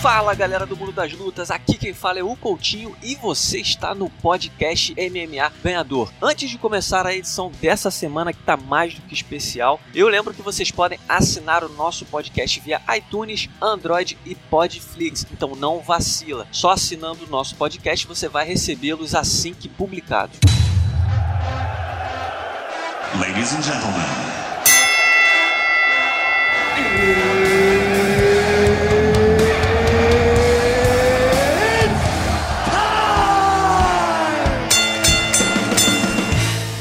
Fala 0.00 0.32
galera 0.32 0.64
do 0.64 0.76
mundo 0.76 0.92
das 0.92 1.12
lutas, 1.12 1.50
aqui 1.50 1.76
quem 1.76 1.92
fala 1.92 2.20
é 2.20 2.22
o 2.22 2.36
Coutinho 2.36 2.96
e 3.02 3.16
você 3.16 3.58
está 3.58 3.96
no 3.96 4.08
podcast 4.08 4.94
MMA 4.94 5.52
Ganhador. 5.60 6.12
Antes 6.22 6.48
de 6.48 6.56
começar 6.56 7.04
a 7.04 7.12
edição 7.12 7.50
dessa 7.60 7.90
semana 7.90 8.32
que 8.32 8.38
está 8.38 8.56
mais 8.56 8.94
do 8.94 9.02
que 9.02 9.12
especial, 9.12 9.80
eu 9.92 10.06
lembro 10.06 10.32
que 10.32 10.40
vocês 10.40 10.70
podem 10.70 11.00
assinar 11.08 11.64
o 11.64 11.68
nosso 11.68 12.04
podcast 12.06 12.60
via 12.60 12.80
iTunes, 12.96 13.48
Android 13.60 14.16
e 14.24 14.36
Podflix. 14.36 15.26
Então 15.32 15.56
não 15.56 15.80
vacila, 15.80 16.46
só 16.52 16.70
assinando 16.70 17.24
o 17.24 17.28
nosso 17.28 17.56
podcast 17.56 18.06
você 18.06 18.28
vai 18.28 18.46
recebê-los 18.46 19.16
assim 19.16 19.52
que 19.52 19.68
publicados. 19.68 20.38
Ladies 23.18 23.52
and 23.52 23.62
gentlemen. 23.62 24.06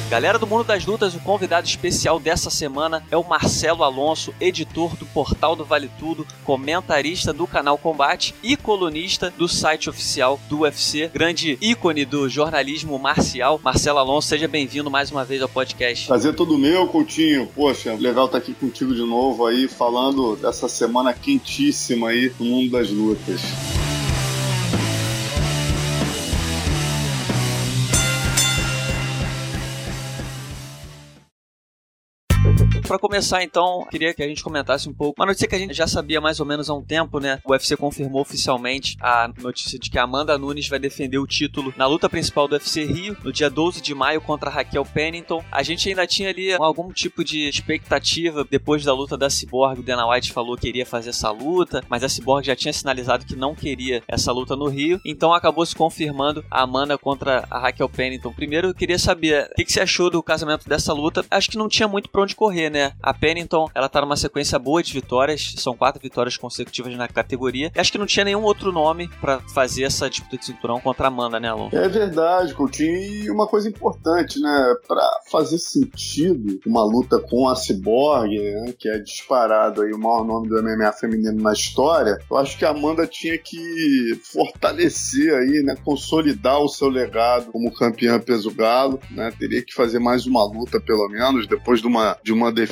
Galera 0.10 0.40
do 0.40 0.48
Mundo 0.48 0.64
das 0.64 0.86
Lutas, 0.86 1.16
o 1.16 1.20
convidado 1.20 1.68
especial 1.68 2.18
dessa 2.18 2.50
semana 2.50 3.04
é 3.12 3.18
o 3.18 3.28
Marcelo 3.28 3.84
Alonso, 3.84 4.34
editor 4.40 4.96
do 4.96 5.06
Portal 5.06 5.54
do 5.54 5.66
Vale 5.66 5.92
Tudo, 6.00 6.26
comentarista 6.46 7.34
do 7.34 7.46
canal 7.46 7.78
Combate 7.78 8.34
e 8.42 8.56
colunista 8.56 9.30
do 9.38 9.50
site 9.50 9.90
oficial 9.90 10.40
do 10.48 10.60
UFC, 10.60 11.12
grande 11.14 11.58
ícone 11.60 12.06
do 12.06 12.30
jornalismo 12.30 12.98
marcial. 12.98 13.60
Marcelo 13.62 14.00
Alonso, 14.00 14.30
seja 14.30 14.48
bem-vindo 14.48 14.90
mais 14.90 15.12
uma 15.12 15.26
vez 15.26 15.42
ao 15.42 15.50
podcast. 15.50 16.08
Prazer 16.08 16.34
todo 16.34 16.58
meu, 16.58 16.88
Coutinho. 16.88 17.46
Poxa, 17.54 17.94
legal 17.96 18.28
estar 18.28 18.38
aqui 18.38 18.54
contigo 18.54 18.96
de 18.96 19.04
novo 19.04 19.46
aí, 19.46 19.68
falando 19.68 20.38
dessa 20.38 20.70
semana 20.70 21.14
quentíssima 21.14 22.10
aí 22.10 22.32
no 22.40 22.46
mundo 22.46 22.72
das 22.72 22.90
lutas. 22.90 23.42
Para 32.88 32.98
começar, 32.98 33.44
então, 33.44 33.86
queria 33.92 34.14
que 34.14 34.24
a 34.24 34.28
gente 34.28 34.42
comentasse 34.42 34.88
um 34.88 34.94
pouco 34.94 35.20
uma 35.20 35.26
notícia 35.26 35.46
que 35.46 35.56
a 35.56 35.60
gente 35.60 35.74
já 35.74 35.86
sabia 35.86 36.22
mais 36.22 36.40
ou 36.40 36.46
menos 36.46 36.70
há 36.70 36.74
um 36.74 36.82
tempo, 36.82 37.20
né? 37.20 37.42
O 37.44 37.52
UFC 37.52 37.76
confirmou 37.76 38.22
oficialmente 38.22 38.96
a 39.02 39.30
notícia 39.40 39.78
de 39.78 39.90
que 39.90 40.00
a 40.00 40.04
Amanda 40.04 40.38
Nunes 40.38 40.70
vai 40.70 40.80
defender 40.80 41.18
o 41.18 41.28
título 41.28 41.74
na 41.76 41.86
luta 41.86 42.08
principal 42.08 42.48
do 42.48 42.54
UFC 42.54 42.86
Rio, 42.86 43.18
no 43.26 43.34
dia 43.34 43.50
12 43.50 43.82
de 43.82 43.94
maio 43.94 44.22
contra 44.22 44.50
Raquel 44.50 44.86
Pennington. 44.86 45.44
A 45.52 45.64
gente 45.64 45.90
ainda 45.90 46.08
tinha 46.08 46.30
ali 46.30 46.54
algum 46.54 46.94
tipo 46.94 47.26
de 47.26 47.50
expectativa 47.50 48.48
depois 48.50 48.86
da 48.86 48.94
luta 48.94 49.18
da 49.18 49.30
Cyborg. 49.30 49.82
O 49.82 49.84
Dana 49.84 50.10
White 50.10 50.32
falou 50.32 50.56
que 50.56 50.62
queria 50.62 50.86
fazer 50.86 51.10
essa 51.10 51.30
luta, 51.30 51.84
mas 51.90 52.06
a 52.06 52.10
Cyborg 52.10 52.46
já 52.46 52.56
tinha 52.56 52.72
sinalizado 52.72 53.26
que 53.26 53.36
não 53.36 53.54
queria 53.54 54.02
essa 54.08 54.32
luta 54.32 54.56
no 54.56 54.68
Rio. 54.68 55.02
Então 55.04 55.34
acabou 55.34 55.66
se 55.66 55.76
confirmando 55.76 56.44
a 56.50 56.62
Amanda 56.62 56.98
contra 56.98 57.46
a 57.52 57.60
Raquel 57.60 57.90
Pennington. 57.90 58.32
Primeiro, 58.32 58.70
eu 58.70 58.74
queria 58.74 58.98
saber 58.98 59.50
o 59.52 59.56
que, 59.56 59.66
que 59.66 59.74
você 59.74 59.82
achou 59.82 60.10
do 60.10 60.24
casamento 60.24 60.70
dessa 60.70 60.94
luta. 60.94 61.26
Acho 61.30 61.50
que 61.50 61.58
não 61.58 61.68
tinha 61.68 61.88
muito 61.88 62.10
pra 62.10 62.22
onde 62.22 62.34
correr, 62.34 62.70
né? 62.70 62.77
A 63.02 63.14
Pennington, 63.14 63.70
ela 63.74 63.90
tá 63.90 64.02
numa 64.02 64.16
sequência 64.16 64.58
boa 64.58 64.82
de 64.82 64.94
vitórias, 64.94 65.54
são 65.58 65.76
quatro 65.76 66.02
vitórias 66.02 66.38
consecutivas 66.38 66.96
na 66.96 67.08
categoria. 67.08 67.72
E 67.76 67.80
acho 67.80 67.92
que 67.92 67.98
não 67.98 68.06
tinha 68.06 68.26
nenhum 68.26 68.44
outro 68.44 68.72
nome 68.72 69.10
para 69.22 69.40
fazer 69.54 69.84
essa 69.84 70.10
disputa 70.10 70.38
de 70.38 70.46
cinturão 70.46 70.80
contra 70.80 71.06
a 71.06 71.08
Amanda, 71.08 71.40
né, 71.40 71.50
Alon? 71.50 71.70
É 71.72 71.88
verdade, 71.88 72.54
Coutinho. 72.54 72.98
E 72.98 73.30
uma 73.30 73.48
coisa 73.48 73.68
importante, 73.70 74.40
né? 74.40 74.76
Pra 74.88 75.20
fazer 75.32 75.58
sentido 75.58 76.60
uma 76.66 76.84
luta 76.84 77.20
com 77.20 77.48
a 77.48 77.56
Cyborg, 77.56 78.38
né? 78.38 78.74
que 78.78 78.90
é 78.90 79.00
disparado 79.00 79.82
aí 79.82 79.92
o 79.92 79.98
maior 79.98 80.26
nome 80.26 80.50
do 80.50 80.62
MMA 80.62 80.92
feminino 80.94 81.42
na 81.42 81.54
história, 81.54 82.18
eu 82.30 82.38
acho 82.38 82.58
que 82.58 82.66
a 82.66 82.70
Amanda 82.70 83.08
tinha 83.08 83.38
que 83.38 84.20
fortalecer 84.24 85.34
aí, 85.34 85.64
né? 85.64 85.76
Consolidar 85.84 86.60
o 86.60 86.70
seu 86.70 86.90
legado 86.90 87.52
como 87.52 87.74
campeã 87.74 88.20
peso 88.20 88.52
galo, 88.52 89.00
né? 89.12 89.32
Teria 89.38 89.64
que 89.64 89.74
fazer 89.74 90.00
mais 90.00 90.26
uma 90.26 90.44
luta, 90.44 90.80
pelo 90.80 91.08
menos, 91.10 91.48
depois 91.48 91.82
de 91.82 91.88
uma, 91.88 92.18
de 92.24 92.34
uma 92.34 92.52
defesa 92.52 92.67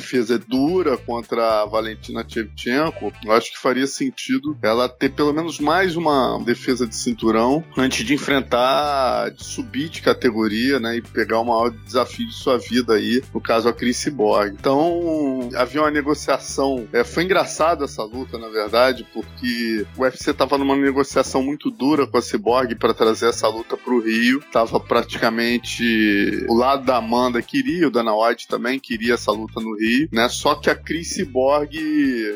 dura 0.48 0.96
contra 0.96 1.62
a 1.62 1.66
Valentina 1.66 2.24
Shevchenko, 2.26 3.12
eu 3.24 3.32
acho 3.32 3.52
que 3.52 3.58
faria 3.58 3.86
sentido 3.86 4.56
ela 4.62 4.88
ter 4.88 5.10
pelo 5.10 5.32
menos 5.32 5.58
mais 5.58 5.96
uma 5.96 6.38
defesa 6.44 6.86
de 6.86 6.94
cinturão 6.94 7.64
antes 7.76 8.04
de 8.04 8.14
enfrentar, 8.14 9.30
de 9.30 9.44
subir 9.44 9.88
de 9.88 10.02
categoria, 10.02 10.78
né, 10.78 10.96
e 10.96 11.02
pegar 11.02 11.40
o 11.40 11.44
maior 11.44 11.70
desafio 11.70 12.26
de 12.26 12.34
sua 12.34 12.58
vida 12.58 12.94
aí, 12.94 13.22
no 13.34 13.40
caso 13.40 13.68
a 13.68 13.72
Chris 13.72 14.06
Borg. 14.08 14.52
Então, 14.52 15.50
havia 15.54 15.82
uma 15.82 15.90
negociação, 15.90 16.86
é, 16.92 17.02
foi 17.04 17.24
engraçado 17.24 17.84
essa 17.84 18.02
luta, 18.02 18.38
na 18.38 18.48
verdade, 18.48 19.06
porque 19.12 19.86
o 19.96 20.02
UFC 20.02 20.30
estava 20.30 20.58
numa 20.58 20.76
negociação 20.76 21.42
muito 21.42 21.70
dura 21.70 22.06
com 22.06 22.18
a 22.18 22.22
Cyborg 22.22 22.74
para 22.76 22.94
trazer 22.94 23.28
essa 23.28 23.48
luta 23.48 23.76
para 23.76 23.94
o 23.94 24.00
Rio, 24.00 24.42
tava 24.52 24.78
praticamente 24.78 26.44
o 26.48 26.54
lado 26.54 26.84
da 26.84 26.96
Amanda 26.96 27.40
queria, 27.42 27.88
o 27.88 27.90
Dana 27.90 28.14
White 28.14 28.48
também 28.48 28.78
queria 28.78 29.14
essa 29.14 29.32
luta 29.32 29.60
no 29.60 29.76
Rio, 29.76 29.85
né? 30.12 30.28
Só 30.28 30.54
que 30.54 30.70
a 30.70 30.74
Chris 30.74 31.14
Cyborg 31.14 31.70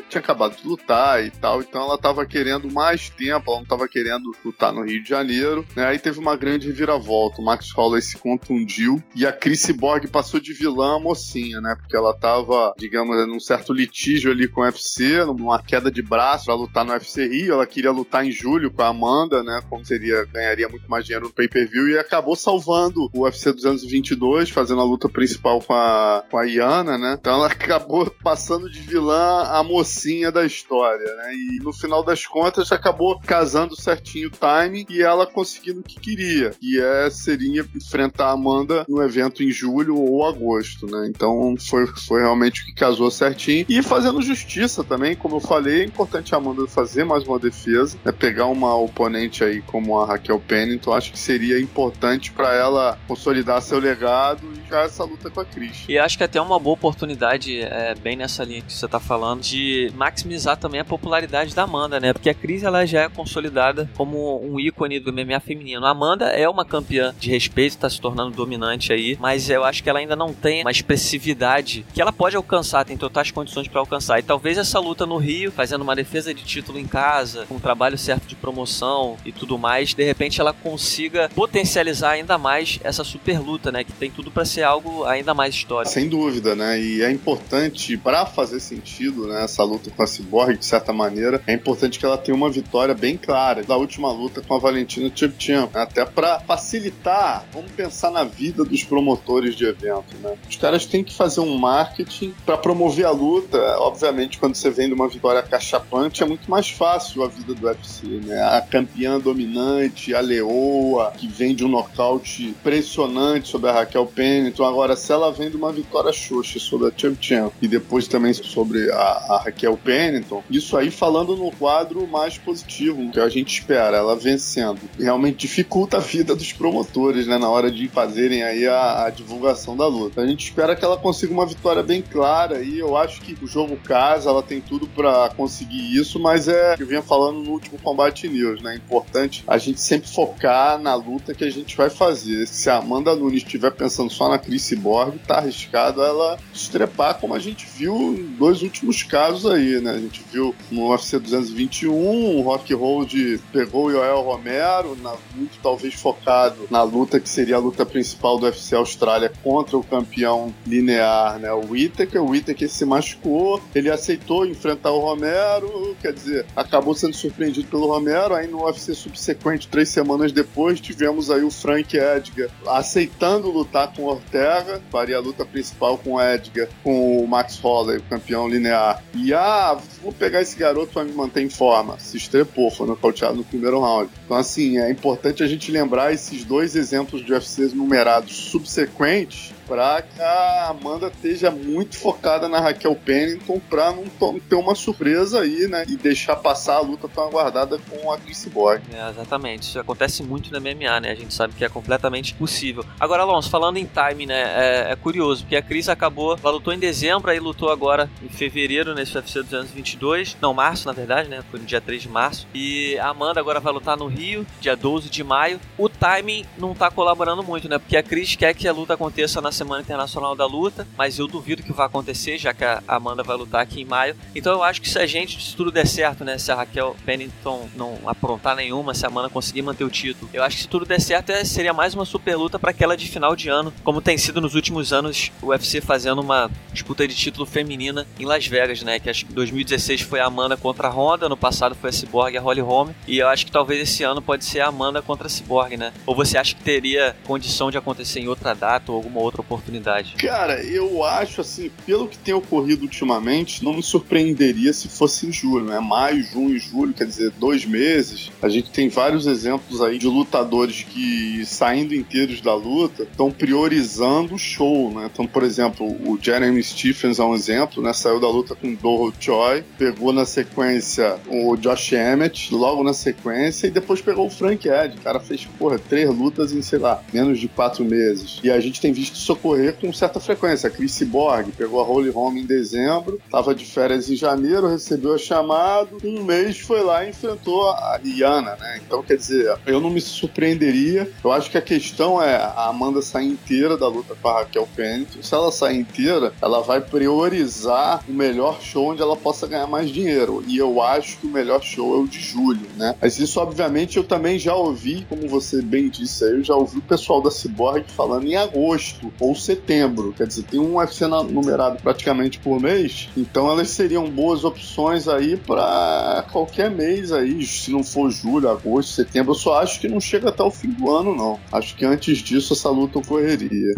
tinha 0.09 0.21
acabado 0.21 0.55
de 0.55 0.67
lutar 0.67 1.23
e 1.23 1.31
tal, 1.31 1.61
então 1.61 1.83
ela 1.83 1.97
tava 1.97 2.25
querendo 2.25 2.71
mais 2.71 3.09
tempo, 3.09 3.51
ela 3.51 3.59
não 3.59 3.65
tava 3.65 3.87
querendo 3.87 4.31
lutar 4.43 4.73
no 4.73 4.83
Rio 4.83 5.03
de 5.03 5.09
Janeiro, 5.09 5.65
né? 5.75 5.87
Aí 5.87 5.99
teve 5.99 6.19
uma 6.19 6.35
grande 6.35 6.67
reviravolta, 6.67 7.41
o 7.41 7.45
Max 7.45 7.71
Holloway 7.71 8.01
se 8.01 8.17
contundiu 8.17 9.01
e 9.15 9.25
a 9.25 9.31
Chris 9.31 9.61
Cyborg 9.61 10.07
passou 10.07 10.39
de 10.39 10.53
vilã 10.53 10.97
a 10.97 10.99
mocinha, 10.99 11.59
né? 11.61 11.75
Porque 11.77 11.95
ela 11.95 12.13
tava, 12.13 12.73
digamos, 12.77 13.15
num 13.27 13.39
certo 13.39 13.73
litígio 13.73 14.31
ali 14.31 14.47
com 14.47 14.61
o 14.61 14.63
UFC, 14.63 15.23
numa 15.25 15.61
queda 15.61 15.91
de 15.91 16.01
braço 16.01 16.45
pra 16.45 16.55
lutar 16.55 16.85
no 16.85 16.91
UFC 16.91 17.27
Rio, 17.27 17.53
ela 17.53 17.67
queria 17.67 17.91
lutar 17.91 18.25
em 18.25 18.31
julho 18.31 18.71
com 18.71 18.81
a 18.81 18.87
Amanda, 18.87 19.43
né? 19.43 19.61
Como 19.69 19.85
seria, 19.85 20.25
ganharia 20.25 20.67
muito 20.69 20.89
mais 20.89 21.05
dinheiro 21.05 21.27
no 21.27 21.33
pay-per-view 21.33 21.89
e 21.89 21.97
acabou 21.97 22.35
salvando 22.35 23.09
o 23.13 23.23
UFC 23.23 23.51
222, 23.51 24.49
fazendo 24.49 24.81
a 24.81 24.85
luta 24.85 25.09
principal 25.09 25.61
com 25.61 25.73
a, 25.73 26.23
com 26.29 26.37
a 26.37 26.45
Iana, 26.45 26.97
né? 26.97 27.17
Então 27.19 27.40
ela 27.41 27.51
acabou 27.51 28.09
passando 28.23 28.69
de 28.69 28.79
vilã 28.79 29.43
a 29.43 29.63
mocinha 29.63 30.31
da 30.31 30.45
história, 30.45 31.15
né? 31.15 31.33
E 31.33 31.59
no 31.63 31.73
final 31.73 32.03
das 32.03 32.25
contas 32.25 32.71
acabou 32.71 33.19
casando 33.19 33.79
certinho 33.79 34.29
o 34.29 34.31
time 34.31 34.85
e 34.89 35.01
ela 35.01 35.25
conseguindo 35.25 35.79
o 35.79 35.83
que 35.83 35.99
queria, 35.99 36.51
que 36.51 36.79
é 36.79 37.09
seria 37.09 37.65
enfrentar 37.75 38.27
a 38.27 38.31
Amanda 38.31 38.85
no 38.87 39.01
evento 39.01 39.43
em 39.43 39.51
julho 39.51 39.97
ou 39.97 40.25
agosto, 40.25 40.85
né? 40.85 41.07
Então 41.09 41.55
foi, 41.59 41.87
foi 41.87 42.21
realmente 42.21 42.61
o 42.61 42.65
que 42.65 42.73
casou 42.73 43.09
certinho 43.09 43.65
e 43.67 43.81
fazendo 43.81 44.21
justiça 44.21 44.83
também, 44.83 45.15
como 45.15 45.37
eu 45.37 45.39
falei, 45.39 45.81
é 45.81 45.85
importante 45.85 46.35
a 46.35 46.37
Amanda 46.37 46.67
fazer 46.67 47.03
mais 47.03 47.23
uma 47.23 47.39
defesa, 47.39 47.97
né? 48.05 48.11
pegar 48.11 48.45
uma 48.45 48.75
oponente 48.75 49.43
aí 49.43 49.61
como 49.61 49.99
a 49.99 50.05
Raquel 50.05 50.39
Pennington, 50.39 50.93
acho 50.93 51.11
que 51.11 51.19
seria 51.19 51.59
importante 51.59 52.31
para 52.31 52.53
ela 52.53 52.99
consolidar 53.07 53.61
seu 53.61 53.79
legado 53.79 54.41
e 54.53 54.69
já 54.69 54.81
essa 54.81 55.03
luta 55.03 55.29
com 55.29 55.39
a 55.39 55.45
Cris. 55.45 55.85
E 55.87 55.97
acho 55.97 56.17
que 56.17 56.23
até 56.23 56.39
uma 56.39 56.59
boa 56.59 56.73
oportunidade, 56.73 57.30
é, 57.61 57.95
bem 57.95 58.15
nessa 58.15 58.43
linha 58.43 58.61
que 58.61 58.73
você 58.73 58.87
tá 58.87 58.99
falando, 58.99 59.41
de 59.41 59.91
maximizar 59.95 60.57
também 60.57 60.79
a 60.79 60.85
popularidade 60.85 61.53
da 61.55 61.63
Amanda, 61.63 61.99
né? 61.99 62.13
Porque 62.13 62.29
a 62.29 62.33
Cris 62.33 62.63
ela 62.63 62.85
já 62.85 63.01
é 63.01 63.09
consolidada 63.09 63.89
como 63.95 64.43
um 64.43 64.59
ícone 64.59 64.99
do 64.99 65.11
MMA 65.11 65.39
feminino. 65.39 65.85
A 65.85 65.89
Amanda 65.89 66.25
é 66.25 66.47
uma 66.47 66.65
campeã 66.65 67.13
de 67.19 67.29
respeito, 67.29 67.77
tá 67.77 67.89
se 67.89 67.99
tornando 67.99 68.31
dominante 68.31 68.91
aí, 68.93 69.17
mas 69.19 69.49
eu 69.49 69.63
acho 69.63 69.83
que 69.83 69.89
ela 69.89 69.99
ainda 69.99 70.15
não 70.15 70.33
tem 70.33 70.61
uma 70.61 70.71
expressividade 70.71 71.85
que 71.93 72.01
ela 72.01 72.11
pode 72.11 72.35
alcançar, 72.35 72.85
tem 72.85 72.97
totais 72.97 73.31
condições 73.31 73.67
para 73.67 73.79
alcançar. 73.79 74.19
E 74.19 74.23
talvez 74.23 74.57
essa 74.57 74.79
luta 74.79 75.05
no 75.05 75.17
Rio, 75.17 75.51
fazendo 75.51 75.81
uma 75.81 75.95
defesa 75.95 76.33
de 76.33 76.43
título 76.43 76.79
em 76.79 76.87
casa, 76.87 77.45
com 77.47 77.55
um 77.55 77.59
trabalho 77.59 77.97
certo 77.97 78.27
de 78.27 78.35
promoção 78.35 79.17
e 79.25 79.31
tudo 79.31 79.57
mais, 79.57 79.93
de 79.93 80.03
repente 80.03 80.39
ela 80.39 80.53
consiga 80.53 81.29
potencializar 81.29 82.11
ainda 82.11 82.37
mais 82.37 82.79
essa 82.83 83.03
super 83.03 83.39
luta, 83.39 83.71
né? 83.71 83.83
Que 83.83 83.91
tem 83.91 84.11
tudo 84.11 84.31
para 84.31 84.45
ser 84.45 84.63
algo 84.63 85.05
ainda 85.05 85.33
mais 85.33 85.55
histórico. 85.55 85.93
Sem 85.93 86.07
dúvida, 86.09 86.55
né? 86.55 86.79
E 86.79 87.01
é 87.01 87.11
importante, 87.21 87.95
para 87.95 88.25
fazer 88.25 88.59
sentido, 88.59 89.27
né, 89.27 89.43
essa 89.43 89.63
luta 89.63 89.91
com 89.91 90.01
a 90.01 90.07
Cyborg, 90.07 90.57
de 90.57 90.65
certa 90.65 90.91
maneira, 90.91 91.41
é 91.45 91.53
importante 91.53 91.99
que 91.99 92.05
ela 92.05 92.17
tenha 92.17 92.35
uma 92.35 92.49
vitória 92.49 92.95
bem 92.95 93.15
clara 93.15 93.63
da 93.63 93.77
última 93.77 94.11
luta 94.11 94.41
com 94.41 94.55
a 94.55 94.59
Valentina 94.59 95.11
Shevchenko, 95.13 95.73
né? 95.73 95.83
até 95.83 96.03
para 96.03 96.39
facilitar, 96.39 97.45
vamos 97.53 97.71
pensar 97.71 98.09
na 98.11 98.23
vida 98.23 98.65
dos 98.65 98.83
promotores 98.83 99.55
de 99.55 99.65
evento, 99.65 100.17
né? 100.21 100.35
Os 100.49 100.55
caras 100.55 100.85
têm 100.85 101.03
que 101.03 101.13
fazer 101.13 101.41
um 101.41 101.57
marketing 101.57 102.33
para 102.45 102.57
promover 102.57 103.05
a 103.05 103.11
luta. 103.11 103.57
Obviamente, 103.79 104.39
quando 104.39 104.55
você 104.55 104.69
vem 104.69 104.87
de 104.87 104.93
uma 104.93 105.07
vitória 105.07 105.43
cachapante, 105.43 106.23
é 106.23 106.25
muito 106.25 106.49
mais 106.49 106.69
fácil 106.69 107.23
a 107.23 107.27
vida 107.27 107.53
do 107.53 107.67
UFC, 107.67 108.07
né? 108.07 108.41
A 108.41 108.61
campeã 108.61 109.19
dominante, 109.19 110.15
a 110.15 110.21
leoa, 110.21 111.11
que 111.11 111.27
vem 111.27 111.53
de 111.53 111.63
um 111.63 111.67
nocaute 111.67 112.43
impressionante 112.43 113.49
sobre 113.49 113.69
a 113.69 113.73
Raquel 113.73 114.05
Pennington. 114.05 114.65
Agora, 114.65 114.95
se 114.95 115.11
ela 115.11 115.31
vem 115.31 115.49
de 115.49 115.57
uma 115.57 115.71
vitória 115.71 116.11
xoxa 116.11 116.59
sobre 116.59 116.87
a 116.87 116.91
Shevchenko 117.15 117.53
e 117.61 117.67
depois 117.67 118.07
também 118.07 118.33
sobre 118.33 118.91
a, 118.91 118.95
a 118.95 119.41
Raquel 119.45 119.77
Pennington, 119.77 120.43
isso 120.49 120.77
aí 120.77 120.91
falando 120.91 121.35
no 121.35 121.51
quadro 121.51 122.07
mais 122.07 122.37
positivo, 122.37 123.11
que 123.11 123.19
a 123.19 123.29
gente 123.29 123.59
espera, 123.59 123.97
ela 123.97 124.15
vencendo. 124.15 124.79
Realmente 124.99 125.37
dificulta 125.37 125.97
a 125.97 125.99
vida 125.99 126.35
dos 126.35 126.53
promotores, 126.53 127.27
né, 127.27 127.37
na 127.37 127.49
hora 127.49 127.71
de 127.71 127.87
fazerem 127.87 128.43
aí 128.43 128.67
a, 128.67 129.05
a 129.05 129.09
divulgação 129.09 129.75
da 129.75 129.87
luta. 129.87 130.21
A 130.21 130.27
gente 130.27 130.43
espera 130.45 130.75
que 130.75 130.83
ela 130.83 130.97
consiga 130.97 131.33
uma 131.33 131.45
vitória 131.45 131.83
bem 131.83 132.01
clara 132.01 132.61
e 132.61 132.79
eu 132.79 132.95
acho 132.95 133.21
que 133.21 133.37
o 133.43 133.47
jogo 133.47 133.77
casa, 133.77 134.29
ela 134.29 134.43
tem 134.43 134.61
tudo 134.61 134.87
para 134.87 135.29
conseguir 135.29 135.95
isso, 135.95 136.19
mas 136.19 136.47
é, 136.47 136.75
eu 136.79 136.87
vinha 136.87 137.01
falando 137.01 137.43
no 137.43 137.51
último 137.51 137.79
Combate 137.79 138.27
News, 138.27 138.61
né, 138.61 138.73
é 138.73 138.77
importante 138.77 139.43
a 139.47 139.57
gente 139.57 139.79
sempre 139.81 140.09
focar 140.09 140.79
na 140.79 140.95
luta 140.95 141.33
que 141.33 141.43
a 141.43 141.49
gente 141.49 141.75
vai 141.75 141.89
fazer. 141.89 142.47
Se 142.47 142.69
a 142.69 142.77
Amanda 142.77 143.15
Nunes 143.15 143.43
estiver 143.43 143.71
pensando 143.71 144.11
só 144.11 144.29
na 144.29 144.37
Chris 144.37 144.71
Borg, 144.73 145.17
tá 145.27 145.37
arriscado 145.37 146.01
ela 146.01 146.37
estrepar, 146.53 147.00
como 147.19 147.33
a 147.33 147.39
gente 147.39 147.65
viu 147.65 147.95
em 147.95 148.25
dois 148.37 148.61
últimos 148.61 149.03
casos 149.03 149.49
aí, 149.49 149.79
né? 149.81 149.91
A 149.91 149.99
gente 149.99 150.23
viu 150.31 150.55
no 150.69 150.89
UFC 150.89 151.19
221, 151.19 152.37
o 152.37 152.41
Rock 152.41 152.73
Hold 152.73 153.13
pegou 153.51 153.85
o 153.85 153.91
Yoel 153.91 154.21
Romero, 154.21 154.95
na, 155.01 155.15
muito 155.35 155.57
talvez 155.61 155.93
focado 155.93 156.67
na 156.69 156.83
luta 156.83 157.19
que 157.19 157.29
seria 157.29 157.55
a 157.55 157.59
luta 157.59 157.85
principal 157.85 158.37
do 158.37 158.45
UFC 158.45 158.75
Austrália 158.75 159.31
contra 159.43 159.77
o 159.77 159.83
campeão 159.83 160.53
linear, 160.65 161.39
né? 161.39 161.51
O 161.51 161.71
Whittaker. 161.71 162.21
O 162.21 162.29
Whittaker 162.29 162.69
se 162.69 162.85
machucou, 162.85 163.61
ele 163.73 163.89
aceitou 163.89 164.45
enfrentar 164.45 164.91
o 164.91 164.99
Romero, 164.99 165.95
quer 166.01 166.13
dizer, 166.13 166.45
acabou 166.55 166.93
sendo 166.93 167.15
surpreendido 167.15 167.67
pelo 167.67 167.87
Romero. 167.87 168.33
Aí 168.33 168.47
no 168.47 168.65
UFC 168.65 168.93
subsequente, 168.93 169.67
três 169.67 169.89
semanas 169.89 170.31
depois, 170.31 170.79
tivemos 170.79 171.29
aí 171.29 171.43
o 171.43 171.51
Frank 171.51 171.95
Edgar 171.95 172.49
aceitando 172.67 173.49
lutar 173.49 173.93
com 173.93 174.03
o 174.03 174.07
Ortega, 174.07 174.81
faria 174.91 175.17
a 175.17 175.21
luta 175.21 175.45
principal 175.45 175.97
com 175.97 176.13
o 176.13 176.21
Edgar, 176.21 176.67
com 176.83 177.23
o 177.23 177.27
Max 177.27 177.59
Holloway, 177.59 177.97
o 177.97 178.03
campeão 178.03 178.47
linear. 178.47 179.03
E 179.13 179.33
ah, 179.33 179.77
vou 180.01 180.11
pegar 180.11 180.41
esse 180.41 180.57
garoto 180.57 180.93
para 180.93 181.03
me 181.03 181.13
manter 181.13 181.41
em 181.41 181.49
forma. 181.49 181.99
Se 181.99 182.17
estrepou, 182.17 182.71
foi 182.71 182.87
nocauteado 182.87 183.35
no 183.35 183.43
primeiro 183.43 183.79
round. 183.79 184.09
Então, 184.25 184.37
assim, 184.37 184.77
é 184.77 184.89
importante 184.89 185.43
a 185.43 185.47
gente 185.47 185.71
lembrar 185.71 186.13
esses 186.13 186.43
dois 186.43 186.75
exemplos 186.75 187.25
de 187.25 187.33
UFCs 187.33 187.73
numerados 187.73 188.35
subsequentes 188.35 189.53
que 190.01 190.21
a 190.21 190.69
Amanda 190.69 191.07
esteja 191.07 191.49
muito 191.49 191.97
focada 191.97 192.49
na 192.49 192.59
Raquel 192.59 192.95
Pennington 192.95 193.59
pra 193.69 193.91
não 193.91 194.39
ter 194.39 194.55
uma 194.55 194.75
surpresa 194.75 195.41
aí, 195.41 195.67
né? 195.67 195.85
E 195.87 195.95
deixar 195.95 196.35
passar 196.35 196.75
a 196.75 196.81
luta 196.81 197.07
tão 197.07 197.23
aguardada 197.23 197.79
com 197.89 198.11
a 198.11 198.17
Chris 198.17 198.45
Borg. 198.45 198.81
É, 198.93 199.09
exatamente. 199.09 199.63
Isso 199.63 199.79
acontece 199.79 200.23
muito 200.23 200.51
na 200.51 200.59
MMA, 200.59 200.99
né? 200.99 201.11
A 201.11 201.15
gente 201.15 201.33
sabe 201.33 201.53
que 201.53 201.63
é 201.63 201.69
completamente 201.69 202.33
possível. 202.33 202.85
Agora, 202.99 203.23
Alonso, 203.23 203.49
falando 203.49 203.77
em 203.77 203.85
time, 203.85 204.25
né? 204.25 204.41
É, 204.41 204.91
é 204.91 204.95
curioso, 204.95 205.43
porque 205.43 205.55
a 205.55 205.61
Chris 205.61 205.87
acabou, 205.87 206.37
ela 206.41 206.51
lutou 206.51 206.73
em 206.73 206.79
dezembro, 206.79 207.31
aí 207.31 207.39
lutou 207.39 207.69
agora 207.69 208.09
em 208.21 208.29
fevereiro 208.29 208.93
nesse 208.93 209.15
UFC 209.15 209.41
222. 209.43 210.37
Não, 210.41 210.53
março, 210.53 210.87
na 210.87 210.93
verdade, 210.93 211.29
né? 211.29 211.43
Foi 211.49 211.59
no 211.59 211.65
dia 211.65 211.79
3 211.79 212.01
de 212.01 212.09
março. 212.09 212.47
E 212.53 212.97
a 212.99 213.09
Amanda 213.09 213.39
agora 213.39 213.59
vai 213.59 213.73
lutar 213.73 213.97
no 213.97 214.07
Rio, 214.07 214.45
dia 214.59 214.75
12 214.75 215.09
de 215.09 215.23
maio. 215.23 215.59
O 215.77 215.87
timing 215.87 216.45
não 216.57 216.73
tá 216.73 216.89
colaborando 216.91 217.43
muito, 217.43 217.69
né? 217.69 217.77
Porque 217.77 217.97
a 217.97 218.03
Cris 218.03 218.35
quer 218.35 218.53
que 218.53 218.67
a 218.67 218.73
luta 218.73 218.93
aconteça 218.93 219.41
na 219.41 219.51
Semana 219.61 219.81
Internacional 219.81 220.35
da 220.35 220.47
Luta, 220.47 220.87
mas 220.97 221.19
eu 221.19 221.27
duvido 221.27 221.61
que 221.61 221.71
vá 221.71 221.85
acontecer, 221.85 222.35
já 222.39 222.51
que 222.51 222.63
a 222.63 222.81
Amanda 222.87 223.21
vai 223.21 223.37
lutar 223.37 223.61
aqui 223.61 223.79
em 223.79 223.85
maio. 223.85 224.15
Então 224.33 224.53
eu 224.53 224.63
acho 224.63 224.81
que 224.81 224.89
se 224.89 224.97
a 224.97 225.05
gente, 225.05 225.39
se 225.39 225.55
tudo 225.55 225.71
der 225.71 225.85
certo, 225.85 226.25
né? 226.25 226.39
Se 226.39 226.51
a 226.51 226.55
Raquel 226.55 226.95
Pennington 227.05 227.69
não 227.75 227.99
aprontar 228.07 228.55
nenhuma, 228.55 228.95
se 228.95 229.05
a 229.05 229.07
Amanda 229.09 229.29
conseguir 229.29 229.61
manter 229.61 229.83
o 229.83 229.89
título, 229.89 230.27
eu 230.33 230.43
acho 230.43 230.55
que 230.55 230.63
se 230.63 230.67
tudo 230.67 230.83
der 230.83 230.99
certo, 230.99 231.29
é, 231.29 231.45
seria 231.45 231.73
mais 231.73 231.93
uma 231.93 232.05
super 232.05 232.35
luta 232.35 232.57
para 232.57 232.71
aquela 232.71 232.97
de 232.97 233.07
final 233.07 233.35
de 233.35 233.49
ano, 233.49 233.71
como 233.83 234.01
tem 234.01 234.17
sido 234.17 234.41
nos 234.41 234.55
últimos 234.55 234.91
anos 234.91 235.31
o 235.43 235.49
UFC 235.49 235.79
fazendo 235.79 236.21
uma 236.21 236.49
disputa 236.73 237.07
de 237.07 237.13
título 237.13 237.45
feminina 237.45 238.07
em 238.19 238.25
Las 238.25 238.47
Vegas, 238.47 238.81
né? 238.81 238.99
Que 238.99 239.11
acho 239.11 239.27
que 239.27 239.33
2016 239.33 240.01
foi 240.01 240.19
a 240.19 240.25
Amanda 240.25 240.57
contra 240.57 240.87
a 240.87 240.91
Honda, 240.91 241.29
no 241.29 241.37
passado 241.37 241.75
foi 241.75 241.91
a 241.91 241.93
Cyborg 241.93 242.33
e 242.33 242.37
a 242.39 242.41
Holly 242.41 242.61
Holm, 242.61 242.89
e 243.07 243.19
eu 243.19 243.27
acho 243.27 243.45
que 243.45 243.51
talvez 243.51 243.79
esse 243.79 244.01
ano 244.01 244.23
pode 244.23 244.43
ser 244.43 244.61
a 244.61 244.69
Amanda 244.69 245.03
contra 245.03 245.27
a 245.27 245.29
Cyborg, 245.29 245.77
né? 245.77 245.93
Ou 246.07 246.15
você 246.15 246.35
acha 246.35 246.55
que 246.55 246.63
teria 246.63 247.15
condição 247.25 247.69
de 247.69 247.77
acontecer 247.77 248.21
em 248.21 248.27
outra 248.27 248.55
data 248.55 248.91
ou 248.91 248.97
alguma 248.97 249.19
outra 249.19 249.40
oportunidade? 249.41 250.15
Cara, 250.15 250.63
eu 250.63 251.03
acho 251.03 251.41
assim, 251.41 251.71
pelo 251.85 252.07
que 252.07 252.17
tem 252.17 252.33
ocorrido 252.33 252.83
ultimamente, 252.83 253.63
não 253.63 253.73
me 253.73 253.83
surpreenderia 253.83 254.73
se 254.73 254.87
fosse 254.87 255.27
em 255.27 255.31
julho, 255.31 255.65
né? 255.65 255.79
Maio, 255.79 256.23
junho, 256.23 256.57
julho, 256.59 256.93
quer 256.93 257.05
dizer, 257.05 257.31
dois 257.31 257.65
meses. 257.65 258.31
A 258.41 258.49
gente 258.49 258.69
tem 258.71 258.89
vários 258.89 259.27
exemplos 259.27 259.81
aí 259.81 259.97
de 259.97 260.07
lutadores 260.07 260.83
que, 260.83 261.43
saindo 261.45 261.93
inteiros 261.93 262.41
da 262.41 262.55
luta, 262.55 263.03
estão 263.03 263.31
priorizando 263.31 264.35
o 264.35 264.39
show, 264.39 264.91
né? 264.91 265.09
Então, 265.11 265.25
por 265.25 265.43
exemplo, 265.43 265.85
o 265.85 266.17
Jeremy 266.21 266.63
Stephens 266.63 267.19
é 267.19 267.23
um 267.23 267.35
exemplo, 267.35 267.81
né? 267.81 267.93
Saiu 267.93 268.19
da 268.19 268.27
luta 268.27 268.55
com 268.55 268.73
Doro 268.73 269.13
Choi, 269.19 269.63
pegou 269.77 270.13
na 270.13 270.25
sequência 270.25 271.19
o 271.27 271.55
Josh 271.57 271.93
Emmett, 271.93 272.53
logo 272.53 272.83
na 272.83 272.93
sequência, 272.93 273.67
e 273.67 273.71
depois 273.71 274.01
pegou 274.01 274.27
o 274.27 274.29
Frank 274.29 274.67
Edge. 274.67 274.97
O 274.97 275.01
cara 275.01 275.19
fez, 275.19 275.45
porra, 275.57 275.79
três 275.79 276.09
lutas 276.09 276.53
em, 276.53 276.61
sei 276.61 276.79
lá, 276.79 277.03
menos 277.13 277.39
de 277.39 277.47
quatro 277.47 277.83
meses. 277.83 278.39
E 278.43 278.51
a 278.51 278.59
gente 278.59 278.79
tem 278.81 278.91
visto 278.91 279.17
isso 279.31 279.33
ocorrer 279.33 279.75
com 279.79 279.91
certa 279.93 280.19
frequência. 280.19 280.67
A 280.67 280.71
Chris 280.71 281.01
Borg 281.03 281.51
pegou 281.57 281.79
a 281.79 281.87
Holy 281.87 282.11
Home 282.13 282.41
em 282.41 282.45
dezembro, 282.45 283.19
estava 283.23 283.55
de 283.55 283.65
férias 283.65 284.09
em 284.09 284.15
janeiro, 284.15 284.67
recebeu 284.67 285.13
a 285.13 285.17
chamado, 285.17 285.97
um 286.03 286.23
mês 286.23 286.59
foi 286.59 286.83
lá 286.83 287.05
e 287.05 287.09
enfrentou 287.09 287.69
a 287.69 287.97
Rihanna, 287.97 288.55
né? 288.59 288.81
Então, 288.85 289.01
quer 289.01 289.17
dizer, 289.17 289.57
eu 289.65 289.79
não 289.79 289.89
me 289.89 290.01
surpreenderia. 290.01 291.09
Eu 291.23 291.31
acho 291.31 291.49
que 291.49 291.57
a 291.57 291.61
questão 291.61 292.21
é 292.21 292.35
a 292.35 292.67
Amanda 292.67 293.01
sair 293.01 293.27
inteira 293.27 293.77
da 293.77 293.87
luta 293.87 294.15
com 294.21 294.27
a 294.27 294.39
Raquel 294.39 294.67
Pennington. 294.75 295.21
Se 295.21 295.33
ela 295.33 295.51
sair 295.51 295.79
inteira, 295.79 296.33
ela 296.41 296.61
vai 296.61 296.81
priorizar 296.81 298.03
o 298.07 298.11
melhor 298.11 298.61
show 298.61 298.91
onde 298.91 299.01
ela 299.01 299.15
possa 299.15 299.47
ganhar 299.47 299.67
mais 299.67 299.89
dinheiro. 299.89 300.43
E 300.47 300.57
eu 300.57 300.81
acho 300.81 301.17
que 301.17 301.27
o 301.27 301.29
melhor 301.29 301.61
show 301.61 301.95
é 301.95 301.99
o 301.99 302.07
de 302.07 302.19
julho, 302.19 302.67
né? 302.75 302.95
Mas 303.01 303.19
isso, 303.19 303.39
obviamente, 303.39 303.97
eu 303.97 304.03
também 304.03 304.37
já 304.37 304.55
ouvi, 304.55 305.05
como 305.07 305.27
você 305.27 305.61
bem 305.61 305.89
disse 305.89 306.25
aí, 306.25 306.31
eu 306.31 306.43
já 306.43 306.55
ouvi 306.55 306.79
o 306.79 306.81
pessoal 306.81 307.21
da 307.21 307.31
Cyborg 307.31 307.85
falando 307.91 308.25
em 308.25 308.35
agosto 308.35 309.11
ou 309.21 309.35
setembro. 309.35 310.13
Quer 310.17 310.27
dizer, 310.27 310.43
tem 310.43 310.59
um 310.59 310.77
UFC 310.77 311.05
numerado 311.07 311.77
praticamente 311.81 312.39
por 312.39 312.59
mês, 312.59 313.07
então 313.15 313.49
elas 313.49 313.69
seriam 313.69 314.09
boas 314.09 314.43
opções 314.43 315.07
aí 315.07 315.37
para 315.37 316.25
qualquer 316.31 316.69
mês 316.71 317.11
aí, 317.11 317.45
se 317.45 317.71
não 317.71 317.83
for 317.83 318.09
julho, 318.09 318.49
agosto, 318.49 318.93
setembro. 318.93 319.31
Eu 319.31 319.35
só 319.35 319.61
acho 319.61 319.79
que 319.79 319.87
não 319.87 319.99
chega 319.99 320.29
até 320.29 320.43
o 320.43 320.51
fim 320.51 320.69
do 320.71 320.89
ano, 320.89 321.15
não. 321.15 321.39
Acho 321.51 321.75
que 321.75 321.85
antes 321.85 322.17
disso 322.17 322.53
essa 322.53 322.69
luta 322.69 322.99
ocorreria. 322.99 323.75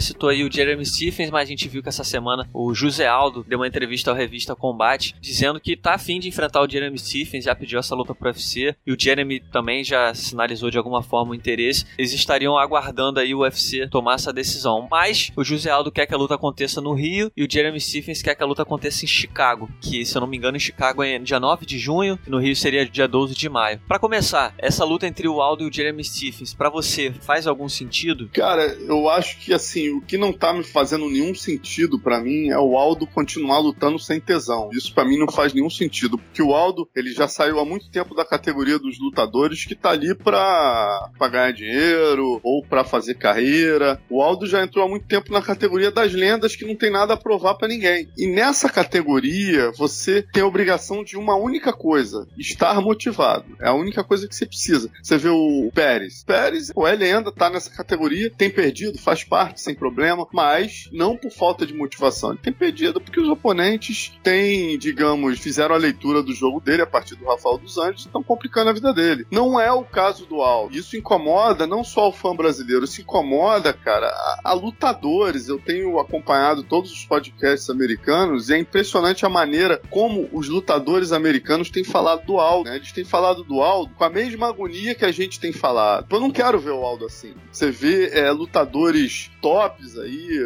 Você 0.00 0.06
citou 0.14 0.30
aí 0.30 0.42
o 0.42 0.50
Jeremy 0.50 0.84
Stephens, 0.86 1.30
mas 1.30 1.42
a 1.42 1.50
gente 1.50 1.68
viu 1.68 1.82
que 1.82 1.88
essa 1.90 2.02
semana 2.02 2.48
o 2.54 2.72
José 2.72 3.06
Aldo 3.06 3.44
deu 3.46 3.58
uma 3.58 3.68
entrevista 3.68 4.10
à 4.10 4.14
revista 4.14 4.56
Combate, 4.56 5.14
dizendo 5.20 5.60
que 5.60 5.76
tá 5.76 5.92
afim 5.92 6.18
de 6.18 6.26
enfrentar 6.26 6.62
o 6.62 6.68
Jeremy 6.68 6.98
Stephens, 6.98 7.44
já 7.44 7.54
pediu 7.54 7.78
essa 7.78 7.94
luta 7.94 8.14
pro 8.14 8.28
UFC, 8.28 8.74
e 8.86 8.92
o 8.92 8.96
Jeremy 8.98 9.40
também 9.52 9.84
já 9.84 10.14
sinalizou 10.14 10.70
de 10.70 10.78
alguma 10.78 11.02
forma 11.02 11.32
o 11.32 11.34
interesse. 11.34 11.84
Eles 11.98 12.14
estariam 12.14 12.56
aguardando 12.56 13.20
aí 13.20 13.34
o 13.34 13.40
UFC 13.40 13.88
tomar 13.88 14.14
essa 14.14 14.32
decisão. 14.32 14.88
Mas 14.90 15.30
o 15.36 15.44
José 15.44 15.68
Aldo 15.70 15.92
quer 15.92 16.06
que 16.06 16.14
a 16.14 16.16
luta 16.18 16.34
aconteça 16.34 16.80
no 16.80 16.94
Rio 16.94 17.30
e 17.36 17.44
o 17.44 17.48
Jeremy 17.50 17.78
Stephens 17.78 18.22
quer 18.22 18.34
que 18.34 18.42
a 18.42 18.46
luta 18.46 18.62
aconteça 18.62 19.04
em 19.04 19.08
Chicago, 19.08 19.68
que 19.82 20.06
se 20.06 20.16
eu 20.16 20.20
não 20.20 20.28
me 20.28 20.38
engano 20.38 20.56
em 20.56 20.60
Chicago 20.60 21.02
é 21.02 21.18
dia 21.18 21.38
9 21.38 21.66
de 21.66 21.78
junho 21.78 22.18
e 22.26 22.30
no 22.30 22.38
Rio 22.38 22.56
seria 22.56 22.86
dia 22.86 23.06
12 23.06 23.34
de 23.34 23.48
maio. 23.50 23.78
Para 23.86 23.98
começar, 23.98 24.54
essa 24.56 24.82
luta 24.82 25.06
entre 25.06 25.28
o 25.28 25.42
Aldo 25.42 25.64
e 25.64 25.68
o 25.68 25.72
Jeremy 25.72 26.02
Stephens, 26.02 26.54
para 26.54 26.70
você, 26.70 27.12
faz 27.20 27.46
algum 27.46 27.68
sentido? 27.68 28.30
Cara, 28.32 28.64
eu 28.86 29.06
acho 29.10 29.38
que 29.40 29.52
assim, 29.52 29.89
o 29.92 30.00
que 30.00 30.16
não 30.16 30.32
tá 30.32 30.52
me 30.52 30.62
fazendo 30.62 31.08
nenhum 31.08 31.34
sentido 31.34 31.98
para 31.98 32.20
mim 32.20 32.48
é 32.48 32.58
o 32.58 32.76
Aldo 32.76 33.06
continuar 33.06 33.58
lutando 33.58 33.98
sem 33.98 34.20
tesão. 34.20 34.70
Isso 34.72 34.94
para 34.94 35.04
mim 35.04 35.18
não 35.18 35.30
faz 35.30 35.52
nenhum 35.52 35.70
sentido, 35.70 36.18
porque 36.18 36.42
o 36.42 36.54
Aldo, 36.54 36.88
ele 36.94 37.12
já 37.12 37.28
saiu 37.28 37.58
há 37.58 37.64
muito 37.64 37.90
tempo 37.90 38.14
da 38.14 38.24
categoria 38.24 38.78
dos 38.78 38.98
lutadores 38.98 39.64
que 39.64 39.74
tá 39.74 39.90
ali 39.90 40.14
pra, 40.14 41.10
pra 41.18 41.28
ganhar 41.28 41.52
dinheiro 41.52 42.40
ou 42.42 42.64
para 42.64 42.84
fazer 42.84 43.14
carreira. 43.14 44.00
O 44.08 44.22
Aldo 44.22 44.46
já 44.46 44.62
entrou 44.62 44.84
há 44.84 44.88
muito 44.88 45.06
tempo 45.06 45.32
na 45.32 45.42
categoria 45.42 45.90
das 45.90 46.12
lendas 46.12 46.56
que 46.56 46.66
não 46.66 46.76
tem 46.76 46.90
nada 46.90 47.14
a 47.14 47.16
provar 47.16 47.54
para 47.54 47.68
ninguém. 47.68 48.08
E 48.16 48.26
nessa 48.26 48.68
categoria, 48.68 49.70
você 49.72 50.22
tem 50.32 50.42
a 50.42 50.46
obrigação 50.46 51.02
de 51.04 51.16
uma 51.16 51.36
única 51.36 51.72
coisa: 51.72 52.26
estar 52.38 52.80
motivado. 52.80 53.56
É 53.60 53.68
a 53.68 53.74
única 53.74 54.04
coisa 54.04 54.28
que 54.28 54.34
você 54.34 54.46
precisa. 54.46 54.90
Você 55.02 55.16
vê 55.16 55.28
o 55.28 55.70
Pérez. 55.74 56.24
Pérez, 56.24 56.72
pô, 56.72 56.86
é 56.86 56.94
lenda, 56.94 57.32
tá 57.32 57.50
nessa 57.50 57.70
categoria, 57.70 58.32
tem 58.36 58.50
perdido, 58.50 58.98
faz 58.98 59.24
parte, 59.24 59.60
sem 59.60 59.74
problema, 59.80 60.26
mas 60.30 60.90
não 60.92 61.16
por 61.16 61.32
falta 61.32 61.64
de 61.64 61.72
motivação. 61.72 62.30
Ele 62.30 62.38
tem 62.38 62.52
pedido 62.52 63.00
porque 63.00 63.18
os 63.18 63.28
oponentes 63.28 64.12
têm, 64.22 64.78
digamos, 64.78 65.38
fizeram 65.38 65.74
a 65.74 65.78
leitura 65.78 66.22
do 66.22 66.34
jogo 66.34 66.60
dele 66.60 66.82
a 66.82 66.86
partir 66.86 67.14
do 67.14 67.24
Rafael 67.24 67.56
dos 67.56 67.78
Anjos 67.78 68.02
e 68.02 68.06
estão 68.06 68.22
complicando 68.22 68.68
a 68.68 68.74
vida 68.74 68.92
dele. 68.92 69.26
Não 69.30 69.58
é 69.58 69.72
o 69.72 69.82
caso 69.82 70.26
do 70.26 70.42
Aldo. 70.42 70.76
Isso 70.76 70.96
incomoda 70.96 71.66
não 71.66 71.82
só 71.82 72.10
o 72.10 72.12
fã 72.12 72.36
brasileiro, 72.36 72.84
isso 72.84 73.00
incomoda, 73.00 73.72
cara, 73.72 74.08
a, 74.08 74.40
a 74.44 74.52
lutadores. 74.52 75.48
Eu 75.48 75.58
tenho 75.58 75.98
acompanhado 75.98 76.62
todos 76.62 76.92
os 76.92 77.06
podcasts 77.06 77.70
americanos 77.70 78.50
e 78.50 78.54
é 78.54 78.58
impressionante 78.58 79.24
a 79.24 79.30
maneira 79.30 79.80
como 79.88 80.28
os 80.32 80.48
lutadores 80.48 81.10
americanos 81.10 81.70
têm 81.70 81.84
falado 81.84 82.26
do 82.26 82.38
Aldo. 82.38 82.68
Né? 82.68 82.76
Eles 82.76 82.92
têm 82.92 83.04
falado 83.04 83.42
do 83.42 83.62
Aldo 83.62 83.94
com 83.94 84.04
a 84.04 84.10
mesma 84.10 84.48
agonia 84.48 84.94
que 84.94 85.04
a 85.04 85.12
gente 85.12 85.40
tem 85.40 85.52
falado. 85.52 86.06
Eu 86.10 86.20
não 86.20 86.30
quero 86.30 86.58
ver 86.58 86.72
o 86.72 86.84
Aldo 86.84 87.06
assim. 87.06 87.34
Você 87.50 87.70
vê 87.70 88.10
é, 88.10 88.30
lutadores 88.30 89.30
tops 89.70 89.98
aí, 89.98 90.38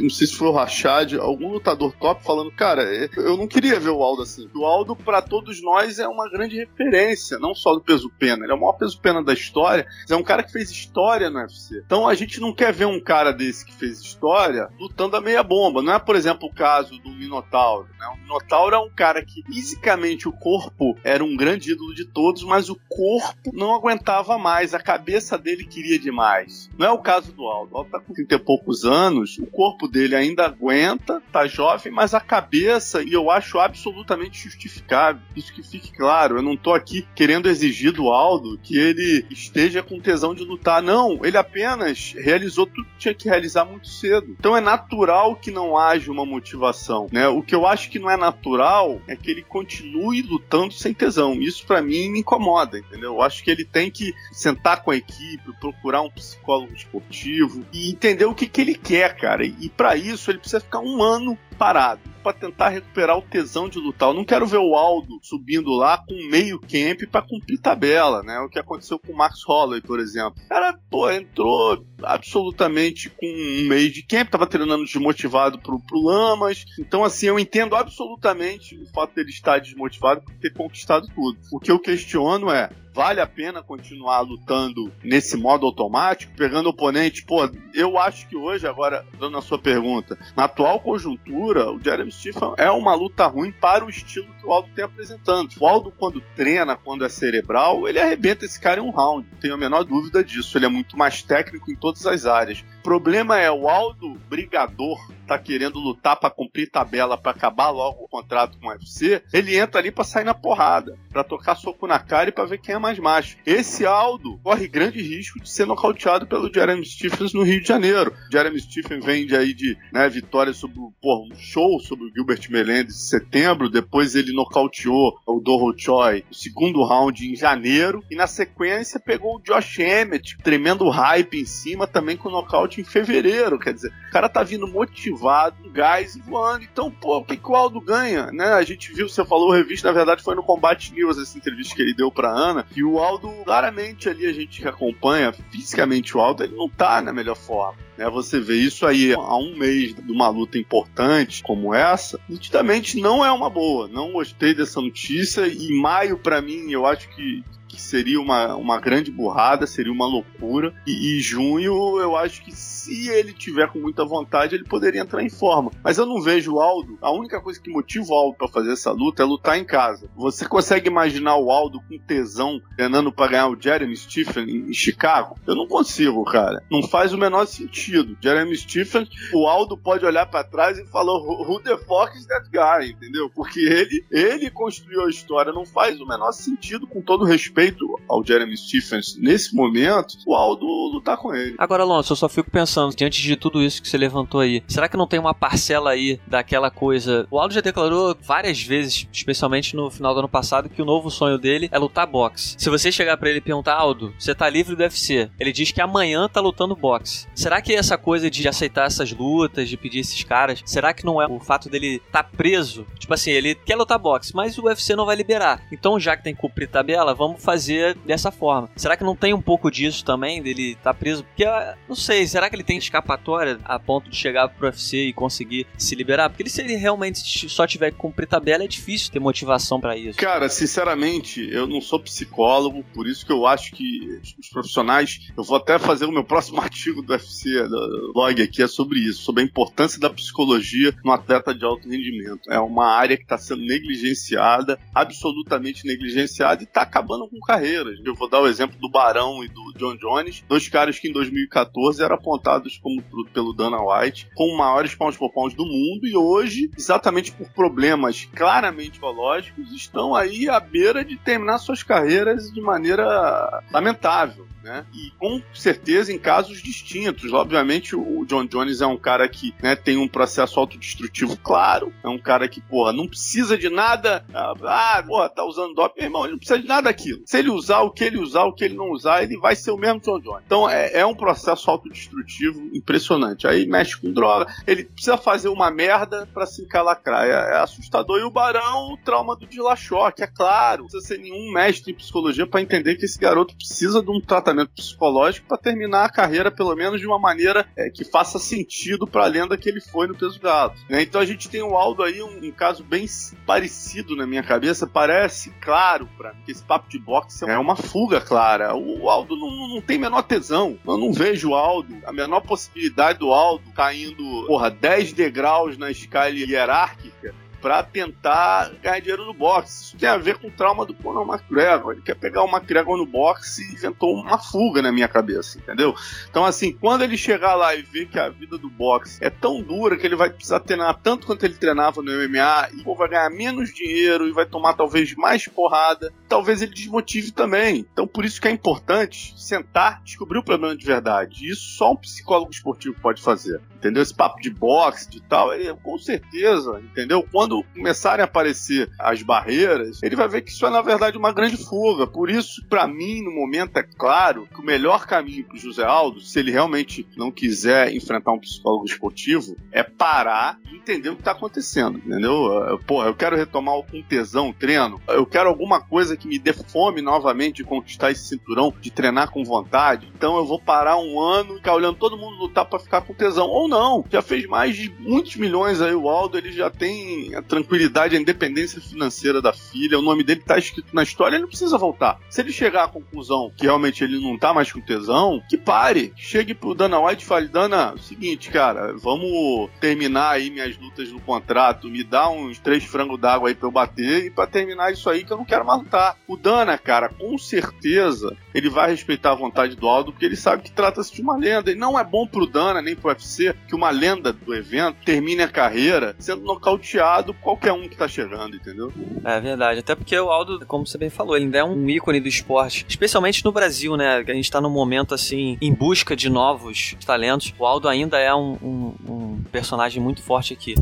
não 0.00 0.10
sei 0.10 0.26
se 0.26 0.36
foi 0.36 0.48
o 0.48 0.52
Rashad, 0.52 1.14
algum 1.14 1.52
lutador 1.52 1.92
top 1.98 2.22
falando, 2.22 2.50
cara, 2.52 2.82
é, 2.82 3.08
eu 3.16 3.36
não 3.36 3.46
queria 3.46 3.78
ver 3.80 3.90
o 3.90 4.02
Aldo 4.02 4.22
assim. 4.22 4.48
O 4.54 4.64
Aldo, 4.64 4.94
para 4.94 5.20
todos 5.20 5.62
nós, 5.62 5.98
é 5.98 6.06
uma 6.06 6.28
grande 6.30 6.56
referência, 6.56 7.38
não 7.38 7.54
só 7.54 7.74
do 7.74 7.80
peso 7.80 8.10
pena. 8.18 8.44
Ele 8.44 8.52
é 8.52 8.54
o 8.54 8.60
maior 8.60 8.74
peso 8.74 9.00
pena 9.00 9.22
da 9.22 9.32
história, 9.32 9.86
é 10.08 10.16
um 10.16 10.22
cara 10.22 10.42
que 10.42 10.52
fez 10.52 10.70
história 10.70 11.30
no 11.30 11.40
UFC. 11.40 11.82
Então 11.84 12.08
a 12.08 12.14
gente 12.14 12.40
não 12.40 12.52
quer 12.52 12.72
ver 12.72 12.86
um 12.86 13.00
cara 13.00 13.32
desse 13.32 13.64
que 13.64 13.72
fez 13.72 14.00
história 14.00 14.68
lutando 14.78 15.16
a 15.16 15.20
meia 15.20 15.42
bomba. 15.42 15.82
Não 15.82 15.92
é, 15.92 15.98
por 15.98 16.16
exemplo, 16.16 16.48
o 16.48 16.54
caso 16.54 16.98
do 16.98 17.10
Minotauro. 17.10 17.88
Né? 17.98 18.06
O 18.06 18.22
Minotauro 18.22 18.74
é 18.74 18.78
um 18.78 18.90
cara 18.90 19.24
que 19.24 19.42
fisicamente 19.44 20.28
o 20.28 20.32
corpo 20.32 20.96
era 21.02 21.24
um 21.24 21.36
grande 21.36 21.72
ídolo 21.72 21.94
de 21.94 22.04
todos, 22.04 22.42
mas 22.44 22.68
o 22.68 22.78
corpo 22.88 23.50
não 23.52 23.74
aguentava 23.74 24.38
mais, 24.38 24.74
a 24.74 24.80
cabeça 24.80 25.38
dele 25.38 25.64
queria 25.64 25.98
demais. 25.98 26.70
Não 26.78 26.86
é 26.86 26.90
o 26.90 26.98
caso 26.98 27.32
do 27.32 27.44
Aldo. 27.44 27.74
O 27.74 27.78
Aldo 27.78 27.90
tá 27.90 28.00
com 28.00 28.12
30 28.12 28.33
e 28.34 28.38
poucos 28.38 28.84
anos, 28.84 29.38
o 29.38 29.46
corpo 29.46 29.88
dele 29.88 30.14
ainda 30.14 30.46
aguenta, 30.46 31.22
tá 31.32 31.46
jovem, 31.46 31.92
mas 31.92 32.14
a 32.14 32.20
cabeça, 32.20 33.02
e 33.02 33.12
eu 33.12 33.30
acho 33.30 33.58
absolutamente 33.58 34.42
justificável. 34.42 35.22
Isso 35.36 35.52
que 35.52 35.62
fique 35.62 35.92
claro, 35.92 36.36
eu 36.36 36.42
não 36.42 36.56
tô 36.56 36.72
aqui 36.72 37.06
querendo 37.14 37.48
exigir 37.48 37.92
do 37.92 38.08
Aldo 38.08 38.58
que 38.62 38.76
ele 38.78 39.26
esteja 39.30 39.82
com 39.82 40.00
tesão 40.00 40.34
de 40.34 40.44
lutar. 40.44 40.82
Não, 40.82 41.24
ele 41.24 41.36
apenas 41.36 42.14
realizou 42.16 42.66
tudo 42.66 42.84
que 42.84 42.98
tinha 42.98 43.14
que 43.14 43.28
realizar 43.28 43.64
muito 43.64 43.88
cedo. 43.88 44.34
Então 44.38 44.56
é 44.56 44.60
natural 44.60 45.36
que 45.36 45.50
não 45.50 45.76
haja 45.76 46.10
uma 46.10 46.26
motivação, 46.26 47.08
né? 47.12 47.28
O 47.28 47.42
que 47.42 47.54
eu 47.54 47.66
acho 47.66 47.90
que 47.90 47.98
não 47.98 48.10
é 48.10 48.16
natural 48.16 49.00
é 49.06 49.16
que 49.16 49.30
ele 49.30 49.42
continue 49.42 50.22
lutando 50.22 50.72
sem 50.72 50.92
tesão. 50.92 51.34
Isso 51.34 51.66
para 51.66 51.82
mim 51.82 52.08
me 52.10 52.20
incomoda, 52.20 52.78
entendeu? 52.78 53.14
Eu 53.14 53.22
acho 53.22 53.42
que 53.42 53.50
ele 53.50 53.64
tem 53.64 53.90
que 53.90 54.12
sentar 54.32 54.82
com 54.82 54.90
a 54.90 54.96
equipe, 54.96 55.52
procurar 55.60 56.02
um 56.02 56.10
psicólogo 56.10 56.74
esportivo 56.74 57.64
e 57.72 57.90
entender 57.90 58.23
o 58.26 58.34
que, 58.34 58.46
que 58.46 58.60
ele 58.60 58.74
quer, 58.74 59.16
cara. 59.16 59.44
E 59.44 59.68
para 59.68 59.96
isso 59.96 60.30
ele 60.30 60.38
precisa 60.38 60.60
ficar 60.60 60.80
um 60.80 61.02
ano 61.02 61.38
parado 61.58 62.00
para 62.24 62.32
tentar 62.32 62.70
recuperar 62.70 63.18
o 63.18 63.22
tesão 63.22 63.68
de 63.68 63.78
lutar. 63.78 64.08
Eu 64.08 64.14
não 64.14 64.24
quero 64.24 64.46
ver 64.46 64.56
o 64.56 64.74
Aldo 64.74 65.20
subindo 65.22 65.70
lá 65.72 65.98
com 65.98 66.14
meio 66.30 66.58
camp 66.58 67.02
para 67.10 67.20
cumprir 67.20 67.60
tabela, 67.60 68.22
né? 68.22 68.38
O 68.40 68.48
que 68.48 68.58
aconteceu 68.58 68.98
com 68.98 69.12
o 69.12 69.16
Max 69.16 69.44
Holloway, 69.46 69.82
por 69.82 70.00
exemplo. 70.00 70.34
O 70.42 70.48
cara, 70.48 70.78
pô, 70.90 71.10
entrou 71.10 71.86
absolutamente 72.02 73.10
com 73.10 73.26
um 73.26 73.68
meio 73.68 73.92
de 73.92 74.02
camp, 74.02 74.30
tava 74.30 74.46
treinando 74.46 74.84
desmotivado 74.84 75.58
pro, 75.58 75.78
pro 75.78 76.00
Lamas. 76.00 76.64
Então, 76.78 77.04
assim, 77.04 77.26
eu 77.26 77.38
entendo 77.38 77.76
absolutamente 77.76 78.74
o 78.78 78.86
fato 78.86 79.14
dele 79.14 79.28
estar 79.28 79.60
desmotivado 79.60 80.22
por 80.22 80.34
ter 80.36 80.52
conquistado 80.54 81.06
tudo. 81.14 81.38
O 81.52 81.60
que 81.60 81.70
eu 81.70 81.78
questiono 81.78 82.50
é, 82.50 82.70
vale 82.94 83.20
a 83.20 83.26
pena 83.26 83.60
continuar 83.60 84.20
lutando 84.20 84.90
nesse 85.02 85.36
modo 85.36 85.66
automático, 85.66 86.32
pegando 86.36 86.68
oponente? 86.68 87.24
Pô, 87.24 87.50
eu 87.74 87.98
acho 87.98 88.28
que 88.28 88.36
hoje, 88.36 88.68
agora, 88.68 89.04
dando 89.18 89.36
a 89.36 89.42
sua 89.42 89.58
pergunta, 89.58 90.16
na 90.36 90.44
atual 90.44 90.78
conjuntura, 90.78 91.72
o 91.72 91.82
Jeremy 91.82 92.12
Stephen 92.12 92.54
é 92.56 92.70
uma 92.70 92.94
luta 92.94 93.26
ruim 93.26 93.50
para 93.50 93.84
o 93.84 93.90
estilo 93.90 94.32
que 94.40 94.46
o 94.46 94.52
Aldo 94.52 94.68
tem 94.74 94.84
apresentando. 94.84 95.50
O 95.58 95.66
Aldo, 95.66 95.90
quando 95.90 96.22
treina, 96.36 96.76
quando 96.76 97.04
é 97.04 97.08
cerebral, 97.08 97.88
ele 97.88 97.98
arrebenta 97.98 98.44
esse 98.44 98.60
cara 98.60 98.80
em 98.80 98.84
um 98.84 98.90
round, 98.90 99.28
tenho 99.40 99.54
a 99.54 99.58
menor 99.58 99.82
dúvida 99.82 100.22
disso. 100.22 100.56
Ele 100.56 100.66
é 100.66 100.68
muito 100.68 100.96
mais 100.96 101.20
técnico 101.22 101.70
em 101.72 101.76
todas 101.76 102.06
as 102.06 102.26
áreas. 102.26 102.64
Problema 102.84 103.40
é 103.40 103.50
o 103.50 103.66
Aldo 103.66 104.20
brigador 104.28 104.98
tá 105.24 105.38
querendo 105.38 105.78
lutar 105.78 106.16
para 106.16 106.30
cumprir 106.30 106.70
tabela 106.70 107.16
para 107.16 107.32
acabar 107.32 107.70
logo 107.70 108.04
o 108.04 108.08
contrato 108.08 108.58
com 108.58 108.68
o 108.68 108.70
UFC, 108.70 109.22
ele 109.32 109.56
entra 109.56 109.80
ali 109.80 109.90
para 109.90 110.04
sair 110.04 110.24
na 110.24 110.34
porrada, 110.34 110.98
para 111.10 111.24
tocar 111.24 111.54
soco 111.54 111.86
na 111.86 111.98
cara 111.98 112.28
e 112.28 112.32
para 112.32 112.44
ver 112.44 112.58
quem 112.58 112.74
é 112.74 112.78
mais 112.78 112.98
macho. 112.98 113.36
Esse 113.46 113.86
Aldo 113.86 114.38
corre 114.42 114.68
grande 114.68 115.00
risco 115.00 115.40
de 115.40 115.48
ser 115.48 115.66
nocauteado 115.66 116.26
pelo 116.26 116.52
Jeremy 116.52 116.84
Stephens 116.84 117.32
no 117.32 117.42
Rio 117.42 117.60
de 117.60 117.68
Janeiro. 117.68 118.12
Jeremy 118.30 118.60
Stephens 118.60 119.04
vem 119.04 119.26
de 119.26 119.36
aí 119.36 119.54
de 119.54 119.76
né, 119.92 120.08
vitória 120.08 120.52
sobre 120.52 120.78
porra, 121.00 121.32
um 121.32 121.36
show 121.36 121.80
sobre 121.80 122.06
o 122.06 122.12
Gilbert 122.14 122.46
Melendez 122.50 122.94
em 122.94 123.08
setembro, 123.08 123.70
depois 123.70 124.14
ele 124.14 124.32
nocauteou 124.32 125.14
o 125.26 125.40
Doro 125.40 125.74
Choi 125.76 126.24
no 126.28 126.34
segundo 126.34 126.84
round 126.84 127.26
em 127.26 127.34
janeiro 127.34 128.02
e 128.10 128.16
na 128.16 128.26
sequência 128.26 129.00
pegou 129.00 129.36
o 129.36 129.40
Josh 129.40 129.78
Emmett, 129.78 130.36
tremendo 130.38 130.88
hype 130.88 131.40
em 131.40 131.46
cima 131.46 131.86
também 131.86 132.16
com 132.16 132.28
nocaute 132.28 132.73
em 132.80 132.84
fevereiro, 132.84 133.58
quer 133.58 133.74
dizer, 133.74 133.92
o 134.08 134.12
cara 134.12 134.28
tá 134.28 134.42
vindo 134.42 134.66
motivado 134.66 135.56
gás 135.70 136.16
voando. 136.16 136.64
Então, 136.64 136.90
pô, 136.90 137.18
o 137.18 137.24
que, 137.24 137.36
que 137.36 137.50
o 137.50 137.56
Aldo 137.56 137.80
ganha? 137.80 138.30
Né? 138.32 138.52
A 138.52 138.62
gente 138.62 138.92
viu, 138.92 139.08
você 139.08 139.24
falou, 139.24 139.52
revista, 139.52 139.88
na 139.88 139.94
verdade 139.94 140.22
foi 140.22 140.34
no 140.34 140.42
Combate 140.42 140.92
News 140.92 141.18
essa 141.18 141.36
entrevista 141.36 141.74
que 141.74 141.82
ele 141.82 141.94
deu 141.94 142.10
pra 142.10 142.30
Ana, 142.30 142.66
e 142.74 142.82
o 142.82 142.98
Aldo, 142.98 143.28
claramente 143.44 144.08
ali 144.08 144.26
a 144.26 144.32
gente 144.32 144.62
que 144.62 144.68
acompanha 144.68 145.32
fisicamente 145.50 146.16
o 146.16 146.20
Aldo, 146.20 146.44
ele 146.44 146.54
não 146.54 146.68
tá 146.68 147.02
na 147.02 147.12
melhor 147.12 147.36
forma. 147.36 147.78
Né, 147.96 148.08
você 148.10 148.40
vê 148.40 148.56
isso 148.56 148.86
aí 148.86 149.12
há 149.14 149.36
um 149.36 149.56
mês 149.56 149.94
de 149.94 150.10
uma 150.10 150.28
luta 150.28 150.58
importante 150.58 151.42
como 151.42 151.72
essa, 151.72 152.18
nitidamente 152.28 153.00
não 153.00 153.24
é 153.24 153.30
uma 153.30 153.48
boa. 153.48 153.88
Não 153.88 154.12
gostei 154.12 154.54
dessa 154.54 154.80
notícia 154.80 155.46
e 155.46 155.80
maio 155.80 156.18
para 156.18 156.40
mim 156.40 156.70
eu 156.70 156.86
acho 156.86 157.08
que 157.10 157.44
que 157.74 157.82
seria 157.82 158.20
uma, 158.20 158.56
uma 158.56 158.80
grande 158.80 159.10
burrada, 159.10 159.66
seria 159.66 159.92
uma 159.92 160.06
loucura. 160.06 160.74
E, 160.86 161.18
e 161.18 161.20
junho, 161.20 162.00
eu 162.00 162.16
acho 162.16 162.42
que 162.44 162.54
se 162.54 163.08
ele 163.08 163.32
tiver 163.32 163.68
com 163.68 163.78
muita 163.78 164.04
vontade, 164.04 164.54
ele 164.54 164.64
poderia 164.64 165.00
entrar 165.00 165.22
em 165.22 165.30
forma. 165.30 165.70
Mas 165.82 165.98
eu 165.98 166.06
não 166.06 166.20
vejo 166.20 166.54
o 166.54 166.60
Aldo. 166.60 166.98
A 167.00 167.10
única 167.10 167.40
coisa 167.40 167.60
que 167.60 167.70
motiva 167.70 168.06
o 168.10 168.14
Aldo 168.14 168.36
para 168.36 168.48
fazer 168.48 168.72
essa 168.72 168.92
luta 168.92 169.22
é 169.22 169.26
lutar 169.26 169.58
em 169.58 169.64
casa. 169.64 170.08
Você 170.16 170.46
consegue 170.46 170.88
imaginar 170.88 171.36
o 171.36 171.50
Aldo 171.50 171.80
com 171.88 171.98
tesão 171.98 172.60
treinando 172.76 173.12
para 173.12 173.30
ganhar 173.30 173.48
o 173.48 173.60
Jeremy 173.60 173.96
Stephen 173.96 174.68
em 174.68 174.72
Chicago? 174.72 175.38
Eu 175.46 175.54
não 175.54 175.66
consigo, 175.66 176.24
cara. 176.24 176.62
Não 176.70 176.82
faz 176.82 177.12
o 177.12 177.18
menor 177.18 177.46
sentido. 177.46 178.16
Jeremy 178.20 178.56
Stephen, 178.56 179.08
o 179.32 179.46
Aldo 179.46 179.76
pode 179.76 180.04
olhar 180.04 180.26
para 180.26 180.44
trás 180.44 180.78
e 180.78 180.86
falar: 180.86 181.12
Who 181.12 181.60
the 181.60 181.76
fuck 181.78 182.16
is 182.16 182.26
that 182.26 182.48
guy? 182.50 182.90
Entendeu? 182.90 183.30
Porque 183.30 183.60
ele, 183.60 184.04
ele 184.10 184.50
construiu 184.50 185.04
a 185.04 185.10
história. 185.10 185.52
Não 185.52 185.64
faz 185.64 186.00
o 186.00 186.06
menor 186.06 186.32
sentido, 186.32 186.86
com 186.86 187.00
todo 187.00 187.24
respeito 187.24 187.63
respeito 187.64 187.98
ao 188.08 188.24
Jeremy 188.24 188.56
Stephens 188.56 189.16
nesse 189.18 189.54
momento, 189.54 190.16
o 190.26 190.34
Aldo 190.34 190.66
lutar 190.92 191.16
com 191.16 191.34
ele. 191.34 191.54
Agora, 191.58 191.82
Alonso, 191.82 192.12
eu 192.12 192.16
só 192.16 192.28
fico 192.28 192.50
pensando, 192.50 192.94
diante 192.94 193.22
de 193.22 193.36
tudo 193.36 193.62
isso 193.62 193.80
que 193.80 193.88
você 193.88 193.96
levantou 193.96 194.40
aí, 194.40 194.62
será 194.68 194.88
que 194.88 194.96
não 194.96 195.06
tem 195.06 195.18
uma 195.18 195.34
parcela 195.34 195.90
aí 195.90 196.20
daquela 196.26 196.70
coisa? 196.70 197.26
O 197.30 197.38
Aldo 197.38 197.54
já 197.54 197.60
declarou 197.60 198.16
várias 198.22 198.62
vezes, 198.62 199.08
especialmente 199.12 199.74
no 199.74 199.90
final 199.90 200.12
do 200.12 200.20
ano 200.20 200.28
passado, 200.28 200.68
que 200.68 200.82
o 200.82 200.84
novo 200.84 201.10
sonho 201.10 201.38
dele 201.38 201.68
é 201.72 201.78
lutar 201.78 202.06
boxe. 202.06 202.54
Se 202.58 202.70
você 202.70 202.92
chegar 202.92 203.16
para 203.16 203.30
ele 203.30 203.38
e 203.38 203.42
perguntar, 203.42 203.74
Aldo, 203.74 204.12
você 204.18 204.34
tá 204.34 204.48
livre 204.48 204.76
do 204.76 204.82
UFC? 204.82 205.30
Ele 205.38 205.52
diz 205.52 205.72
que 205.72 205.80
amanhã 205.80 206.28
tá 206.28 206.40
lutando 206.40 206.76
boxe. 206.76 207.26
Será 207.34 207.62
que 207.62 207.74
essa 207.74 207.96
coisa 207.96 208.30
de 208.30 208.46
aceitar 208.46 208.86
essas 208.86 209.12
lutas, 209.12 209.68
de 209.68 209.76
pedir 209.76 210.00
esses 210.00 210.22
caras, 210.22 210.62
será 210.66 210.92
que 210.92 211.04
não 211.04 211.20
é 211.20 211.26
o 211.26 211.40
fato 211.40 211.68
dele 211.68 212.02
tá 212.12 212.22
preso? 212.22 212.86
Tipo 212.98 213.14
assim, 213.14 213.30
ele 213.30 213.54
quer 213.54 213.76
lutar 213.76 213.98
boxe, 213.98 214.34
mas 214.34 214.58
o 214.58 214.64
UFC 214.64 214.94
não 214.94 215.06
vai 215.06 215.16
liberar. 215.16 215.62
Então, 215.72 215.98
já 215.98 216.16
que 216.16 216.24
tem 216.24 216.34
que 216.34 216.40
cumprir 216.40 216.68
tabela, 216.68 217.14
vamos 217.14 217.42
fazer 217.42 217.53
fazer 217.54 217.96
dessa 218.04 218.32
forma. 218.32 218.68
Será 218.76 218.96
que 218.96 219.04
não 219.04 219.14
tem 219.14 219.32
um 219.32 219.40
pouco 219.40 219.70
disso 219.70 220.04
também, 220.04 220.42
dele 220.42 220.72
estar 220.72 220.92
tá 220.92 220.94
preso? 220.94 221.22
Porque, 221.22 221.44
ah, 221.44 221.76
não 221.88 221.94
sei, 221.94 222.26
será 222.26 222.50
que 222.50 222.56
ele 222.56 222.64
tem 222.64 222.76
escapatória 222.76 223.58
a 223.64 223.78
ponto 223.78 224.10
de 224.10 224.16
chegar 224.16 224.48
pro 224.48 224.66
UFC 224.66 225.08
e 225.08 225.12
conseguir 225.12 225.66
se 225.78 225.94
liberar? 225.94 226.30
Porque 226.30 226.48
se 226.50 226.60
ele 226.60 226.74
realmente 226.74 227.48
só 227.48 227.66
tiver 227.66 227.92
que 227.92 227.96
cumprir 227.96 228.26
tabela, 228.26 228.64
é 228.64 228.68
difícil 228.68 229.12
ter 229.12 229.20
motivação 229.20 229.80
para 229.80 229.96
isso. 229.96 230.18
Cara, 230.18 230.48
sinceramente, 230.48 231.48
eu 231.50 231.66
não 231.66 231.80
sou 231.80 232.00
psicólogo, 232.00 232.84
por 232.92 233.06
isso 233.06 233.24
que 233.24 233.32
eu 233.32 233.46
acho 233.46 233.72
que 233.72 234.20
os 234.38 234.48
profissionais. 234.48 235.20
Eu 235.36 235.44
vou 235.44 235.56
até 235.56 235.78
fazer 235.78 236.06
o 236.06 236.12
meu 236.12 236.24
próximo 236.24 236.58
artigo 236.60 237.02
do 237.02 237.12
UFC, 237.12 237.50
do 237.68 238.12
blog 238.12 238.42
aqui, 238.42 238.62
é 238.62 238.66
sobre 238.66 238.98
isso, 238.98 239.22
sobre 239.22 239.42
a 239.42 239.44
importância 239.44 240.00
da 240.00 240.10
psicologia 240.10 240.92
no 241.04 241.12
atleta 241.12 241.54
de 241.54 241.64
alto 241.64 241.88
rendimento. 241.88 242.50
É 242.50 242.58
uma 242.58 242.86
área 242.86 243.16
que 243.16 243.22
está 243.22 243.38
sendo 243.38 243.62
negligenciada, 243.62 244.78
absolutamente 244.94 245.86
negligenciada, 245.86 246.62
e 246.62 246.64
está 246.64 246.82
acabando 246.82 247.28
com 247.28 247.38
carreiras. 247.44 247.98
Eu 248.04 248.14
vou 248.14 248.28
dar 248.28 248.40
o 248.40 248.48
exemplo 248.48 248.78
do 248.78 248.90
Barão 248.90 249.44
e 249.44 249.48
do 249.48 249.72
John 249.76 249.96
Jones, 249.96 250.44
dois 250.48 250.68
caras 250.68 250.98
que 250.98 251.08
em 251.08 251.12
2014 251.12 252.02
eram 252.02 252.16
apontados 252.16 252.78
como 252.78 253.02
pelo 253.32 253.52
Dana 253.52 253.78
White 253.80 254.28
como 254.34 254.56
maiores 254.56 254.94
pães 254.94 255.16
por 255.16 255.32
pães 255.32 255.54
do 255.54 255.64
mundo 255.64 256.06
e 256.06 256.16
hoje, 256.16 256.70
exatamente 256.76 257.32
por 257.32 257.48
problemas 257.50 258.26
claramente 258.34 258.98
psicológicos, 259.04 259.72
estão 259.72 260.14
aí 260.14 260.48
à 260.48 260.58
beira 260.58 261.04
de 261.04 261.16
terminar 261.16 261.58
suas 261.58 261.82
carreiras 261.82 262.50
de 262.52 262.60
maneira 262.60 263.62
lamentável 263.70 264.46
né? 264.64 264.86
E 264.94 265.10
com 265.18 265.40
certeza 265.52 266.12
em 266.12 266.18
casos 266.18 266.62
distintos. 266.62 267.32
Obviamente, 267.32 267.94
o 267.94 268.24
John 268.24 268.46
Jones 268.46 268.80
é 268.80 268.86
um 268.86 268.96
cara 268.96 269.28
que 269.28 269.54
né, 269.62 269.76
tem 269.76 269.98
um 269.98 270.08
processo 270.08 270.58
autodestrutivo 270.58 271.36
claro, 271.36 271.92
é 272.02 272.08
um 272.08 272.18
cara 272.18 272.48
que, 272.48 272.60
porra, 272.62 272.92
não 272.92 273.06
precisa 273.06 273.58
de 273.58 273.68
nada. 273.68 274.24
Ah, 274.32 274.54
ah, 274.64 275.02
porra, 275.06 275.28
tá 275.28 275.44
usando 275.44 275.74
doping, 275.74 276.04
irmão, 276.04 276.24
ele 276.24 276.32
não 276.32 276.38
precisa 276.38 276.58
de 276.58 276.66
nada 276.66 276.82
daquilo. 276.82 277.22
Se 277.24 277.38
ele 277.38 277.50
usar 277.50 277.80
o 277.80 277.90
que 277.90 278.04
ele 278.04 278.18
usar, 278.18 278.44
o 278.44 278.52
que 278.52 278.64
ele 278.64 278.74
não 278.74 278.90
usar, 278.90 279.22
ele 279.22 279.36
vai 279.38 279.56
ser 279.56 279.70
o 279.70 279.76
mesmo 279.76 280.00
John 280.00 280.20
Jones. 280.20 280.42
Então 280.46 280.68
é, 280.68 280.92
é 280.92 281.06
um 281.06 281.14
processo 281.14 281.70
autodestrutivo 281.70 282.70
impressionante. 282.74 283.46
Aí 283.46 283.66
mexe 283.66 283.98
com 283.98 284.12
droga, 284.12 284.52
ele 284.66 284.84
precisa 284.84 285.16
fazer 285.16 285.48
uma 285.48 285.70
merda 285.70 286.28
para 286.32 286.46
se 286.46 286.62
encalacrar. 286.62 287.24
É, 287.24 287.30
é 287.30 287.56
assustador. 287.58 288.18
E 288.18 288.24
o 288.24 288.30
Barão, 288.30 288.92
o 288.92 288.98
trauma 288.98 289.36
do 289.36 289.46
Dilachó, 289.46 290.10
que 290.10 290.22
é 290.22 290.26
claro, 290.26 290.82
não 290.82 290.88
precisa 290.88 291.14
ser 291.14 291.22
nenhum 291.22 291.52
mestre 291.52 291.92
em 291.92 291.94
psicologia 291.94 292.46
para 292.46 292.60
entender 292.60 292.96
que 292.96 293.04
esse 293.04 293.18
garoto 293.18 293.56
precisa 293.56 294.02
de 294.02 294.10
um 294.10 294.20
tratamento 294.20 294.72
psicológico 294.72 295.48
para 295.48 295.58
terminar 295.58 296.04
a 296.04 296.10
carreira, 296.10 296.50
pelo 296.50 296.74
menos 296.74 297.00
de 297.00 297.06
uma 297.06 297.18
maneira 297.18 297.66
é, 297.76 297.90
que 297.90 298.04
faça 298.04 298.38
sentido 298.38 299.06
para 299.06 299.24
a 299.24 299.28
lenda 299.28 299.56
que 299.56 299.68
ele 299.68 299.80
foi 299.80 300.06
no 300.06 300.14
peso 300.14 300.40
galo. 300.40 300.74
Né? 300.88 301.02
Então 301.02 301.20
a 301.20 301.24
gente 301.24 301.48
tem 301.48 301.62
o 301.62 301.76
Aldo 301.76 302.02
aí, 302.02 302.22
um, 302.22 302.44
um, 302.44 302.50
caso 302.50 302.84
bem 302.84 303.06
parecido 303.46 304.16
na 304.16 304.26
minha 304.26 304.42
cabeça. 304.42 304.86
Parece 304.86 305.50
claro 305.60 306.08
para 306.16 306.32
mim 306.32 306.42
que 306.44 306.52
esse 306.52 306.62
papo 306.62 306.88
de 306.88 306.98
boxe 307.14 307.48
é 307.48 307.56
uma 307.56 307.76
fuga 307.76 308.20
clara. 308.20 308.74
O 308.74 309.08
Aldo 309.08 309.36
não, 309.36 309.68
não 309.68 309.80
tem 309.80 309.98
menor 309.98 310.22
tesão. 310.22 310.76
Eu 310.84 310.98
não 310.98 311.12
vejo 311.12 311.50
o 311.50 311.54
Aldo, 311.54 311.96
a 312.04 312.12
menor 312.12 312.40
possibilidade 312.40 313.20
do 313.20 313.32
Aldo 313.32 313.70
caindo, 313.70 314.44
porra, 314.46 314.70
10 314.70 315.12
degraus 315.12 315.78
na 315.78 315.90
escala 315.90 316.30
hierárquica 316.30 317.34
para 317.64 317.82
tentar 317.82 318.72
ganhar 318.82 319.00
dinheiro 319.00 319.24
no 319.24 319.32
boxe. 319.32 319.84
Isso 319.84 319.96
tem 319.96 320.06
a 320.06 320.18
ver 320.18 320.36
com 320.36 320.48
o 320.48 320.50
trauma 320.50 320.84
do 320.84 320.92
Conor 320.92 321.26
McGregor. 321.26 321.92
Ele 321.92 322.02
quer 322.02 322.14
pegar 322.14 322.42
o 322.42 322.46
McGregor 322.46 322.98
no 322.98 323.06
boxe 323.06 323.62
e 323.62 323.72
inventou 323.72 324.14
uma 324.16 324.36
fuga 324.36 324.82
na 324.82 324.92
minha 324.92 325.08
cabeça, 325.08 325.56
entendeu? 325.56 325.94
Então, 326.28 326.44
assim, 326.44 326.74
quando 326.74 327.04
ele 327.04 327.16
chegar 327.16 327.54
lá 327.54 327.74
e 327.74 327.80
ver 327.80 328.04
que 328.04 328.18
a 328.18 328.28
vida 328.28 328.58
do 328.58 328.68
boxe 328.68 329.16
é 329.24 329.30
tão 329.30 329.62
dura 329.62 329.96
que 329.96 330.06
ele 330.06 330.14
vai 330.14 330.28
precisar 330.28 330.60
treinar 330.60 331.00
tanto 331.02 331.26
quanto 331.26 331.42
ele 331.46 331.54
treinava 331.54 332.02
no 332.02 332.12
MMA 332.12 332.68
e 332.74 332.84
pô, 332.84 332.94
vai 332.94 333.08
ganhar 333.08 333.30
menos 333.30 333.72
dinheiro 333.72 334.28
e 334.28 334.32
vai 334.32 334.44
tomar 334.44 334.74
talvez 334.74 335.14
mais 335.14 335.48
porrada, 335.48 336.12
talvez 336.28 336.60
ele 336.60 336.74
desmotive 336.74 337.30
também. 337.30 337.86
Então, 337.90 338.06
por 338.06 338.26
isso 338.26 338.42
que 338.42 338.48
é 338.48 338.50
importante 338.50 339.32
sentar, 339.38 340.02
descobrir 340.04 340.36
o 340.36 340.44
problema 340.44 340.76
de 340.76 340.84
verdade. 340.84 341.50
Isso 341.50 341.78
só 341.78 341.92
um 341.92 341.96
psicólogo 341.96 342.50
esportivo 342.50 342.94
pode 343.00 343.22
fazer, 343.22 343.58
entendeu? 343.76 344.02
Esse 344.02 344.12
papo 344.12 344.38
de 344.42 344.50
boxe, 344.50 345.08
de 345.08 345.22
tal, 345.22 345.54
ele, 345.54 345.72
com 345.82 345.96
certeza, 345.96 346.78
entendeu? 346.84 347.26
Quando 347.32 347.53
começarem 347.74 348.22
a 348.22 348.24
aparecer 348.24 348.90
as 348.98 349.22
barreiras, 349.22 350.02
ele 350.02 350.16
vai 350.16 350.28
ver 350.28 350.42
que 350.42 350.50
isso 350.50 350.66
é, 350.66 350.70
na 350.70 350.82
verdade, 350.82 351.16
uma 351.16 351.32
grande 351.32 351.56
fuga. 351.56 352.06
Por 352.06 352.30
isso, 352.30 352.64
para 352.68 352.86
mim, 352.86 353.22
no 353.22 353.30
momento, 353.30 353.76
é 353.76 353.82
claro 353.82 354.48
que 354.52 354.60
o 354.60 354.64
melhor 354.64 355.06
caminho 355.06 355.44
para 355.44 355.58
José 355.58 355.84
Aldo, 355.84 356.20
se 356.20 356.38
ele 356.38 356.50
realmente 356.50 357.06
não 357.16 357.30
quiser 357.30 357.94
enfrentar 357.94 358.32
um 358.32 358.38
psicólogo 358.38 358.86
esportivo, 358.86 359.56
é 359.70 359.82
parar 359.82 360.58
e 360.70 360.76
entender 360.76 361.10
o 361.10 361.14
que 361.14 361.20
está 361.20 361.32
acontecendo, 361.32 361.98
entendeu? 361.98 362.78
Porra, 362.86 363.08
eu 363.08 363.14
quero 363.14 363.36
retomar 363.36 363.74
com 363.82 364.02
tesão 364.02 364.50
o 364.50 364.54
treino, 364.54 365.00
eu 365.08 365.26
quero 365.26 365.48
alguma 365.48 365.80
coisa 365.80 366.16
que 366.16 366.26
me 366.26 366.38
dê 366.38 366.52
fome 366.52 367.00
novamente 367.00 367.56
de 367.56 367.64
conquistar 367.64 368.10
esse 368.10 368.28
cinturão, 368.28 368.72
de 368.80 368.90
treinar 368.90 369.30
com 369.30 369.44
vontade. 369.44 370.10
Então 370.14 370.36
eu 370.36 370.46
vou 370.46 370.58
parar 370.58 370.96
um 370.96 371.20
ano 371.20 371.54
e 371.54 371.56
ficar 371.56 371.74
olhando 371.74 371.96
todo 371.96 372.16
mundo 372.16 372.36
lutar 372.36 372.64
para 372.64 372.78
ficar 372.78 373.02
com 373.02 373.14
tesão. 373.14 373.48
Ou 373.48 373.68
não, 373.68 374.04
já 374.10 374.22
fez 374.22 374.46
mais 374.46 374.76
de 374.76 374.90
muitos 374.98 375.36
milhões 375.36 375.80
aí 375.80 375.94
o 375.94 376.08
Aldo, 376.08 376.38
ele 376.38 376.52
já 376.52 376.70
tem 376.70 377.34
tranquilidade, 377.48 378.16
a 378.16 378.20
independência 378.20 378.80
financeira 378.80 379.40
da 379.40 379.52
filha, 379.52 379.98
o 379.98 380.02
nome 380.02 380.22
dele 380.22 380.42
tá 380.44 380.58
escrito 380.58 380.94
na 380.94 381.02
história, 381.02 381.36
ele 381.36 381.42
não 381.42 381.48
precisa 381.48 381.78
voltar. 381.78 382.18
Se 382.28 382.40
ele 382.40 382.52
chegar 382.52 382.84
à 382.84 382.88
conclusão 382.88 383.52
que 383.56 383.64
realmente 383.64 384.02
ele 384.02 384.20
não 384.20 384.38
tá 384.38 384.52
mais 384.52 384.70
com 384.72 384.80
tesão, 384.80 385.42
que 385.48 385.56
pare. 385.56 386.12
Chegue 386.16 386.54
pro 386.54 386.74
Dana 386.74 387.00
White 387.00 387.24
e 387.24 387.26
fale, 387.26 387.48
Dana, 387.48 387.94
é 387.96 388.00
seguinte, 388.00 388.50
cara, 388.50 388.94
vamos 388.96 389.70
terminar 389.80 390.30
aí 390.30 390.50
minhas 390.50 390.76
lutas 390.76 391.10
no 391.10 391.20
contrato, 391.20 391.88
me 391.88 392.02
dá 392.02 392.28
uns 392.28 392.58
três 392.58 392.84
frangos 392.84 393.20
d'água 393.20 393.48
aí 393.48 393.54
pra 393.54 393.68
eu 393.68 393.72
bater 393.72 394.26
e 394.26 394.30
pra 394.30 394.46
terminar 394.46 394.92
isso 394.92 395.08
aí 395.08 395.24
que 395.24 395.32
eu 395.32 395.36
não 395.36 395.44
quero 395.44 395.64
mais 395.64 395.80
lutar. 395.80 396.16
O 396.28 396.36
Dana, 396.36 396.76
cara, 396.78 397.08
com 397.08 397.36
certeza 397.38 398.36
ele 398.54 398.70
vai 398.70 398.90
respeitar 398.90 399.32
a 399.32 399.36
vontade 399.36 399.74
do 399.74 399.88
Aldo, 399.88 400.12
porque 400.12 400.24
ele 400.24 400.36
sabe 400.36 400.62
que 400.62 400.70
trata-se 400.70 401.12
de 401.12 401.20
uma 401.20 401.36
lenda. 401.36 401.72
E 401.72 401.74
não 401.74 401.98
é 401.98 402.04
bom 402.04 402.26
pro 402.26 402.46
Dana, 402.46 402.80
nem 402.80 402.94
pro 402.94 403.08
UFC, 403.08 403.54
que 403.66 403.74
uma 403.74 403.90
lenda 403.90 404.32
do 404.32 404.54
evento 404.54 404.98
termine 405.04 405.42
a 405.42 405.48
carreira 405.48 406.14
sendo 406.18 406.42
nocauteado 406.42 407.33
qualquer 407.40 407.72
um 407.72 407.88
que 407.88 407.96
tá 407.96 408.08
chegando, 408.08 408.56
entendeu? 408.56 408.92
É 409.24 409.40
verdade. 409.40 409.80
Até 409.80 409.94
porque 409.94 410.18
o 410.18 410.30
Aldo, 410.30 410.64
como 410.66 410.86
você 410.86 410.98
bem 410.98 411.10
falou, 411.10 411.36
ele 411.36 411.46
ainda 411.46 411.58
é 411.58 411.64
um 411.64 411.88
ícone 411.88 412.20
do 412.20 412.28
esporte, 412.28 412.84
especialmente 412.88 413.44
no 413.44 413.52
Brasil, 413.52 413.96
né? 413.96 414.24
A 414.26 414.34
gente 414.34 414.50
tá 414.50 414.60
num 414.60 414.70
momento 414.70 415.14
assim, 415.14 415.58
em 415.60 415.72
busca 415.72 416.16
de 416.16 416.28
novos 416.28 416.96
talentos. 417.04 417.52
O 417.58 417.66
Aldo 417.66 417.88
ainda 417.88 418.18
é 418.18 418.34
um, 418.34 418.56
um, 418.62 418.94
um 419.08 419.42
personagem 419.50 420.02
muito 420.02 420.22
forte 420.22 420.52
aqui. 420.52 420.74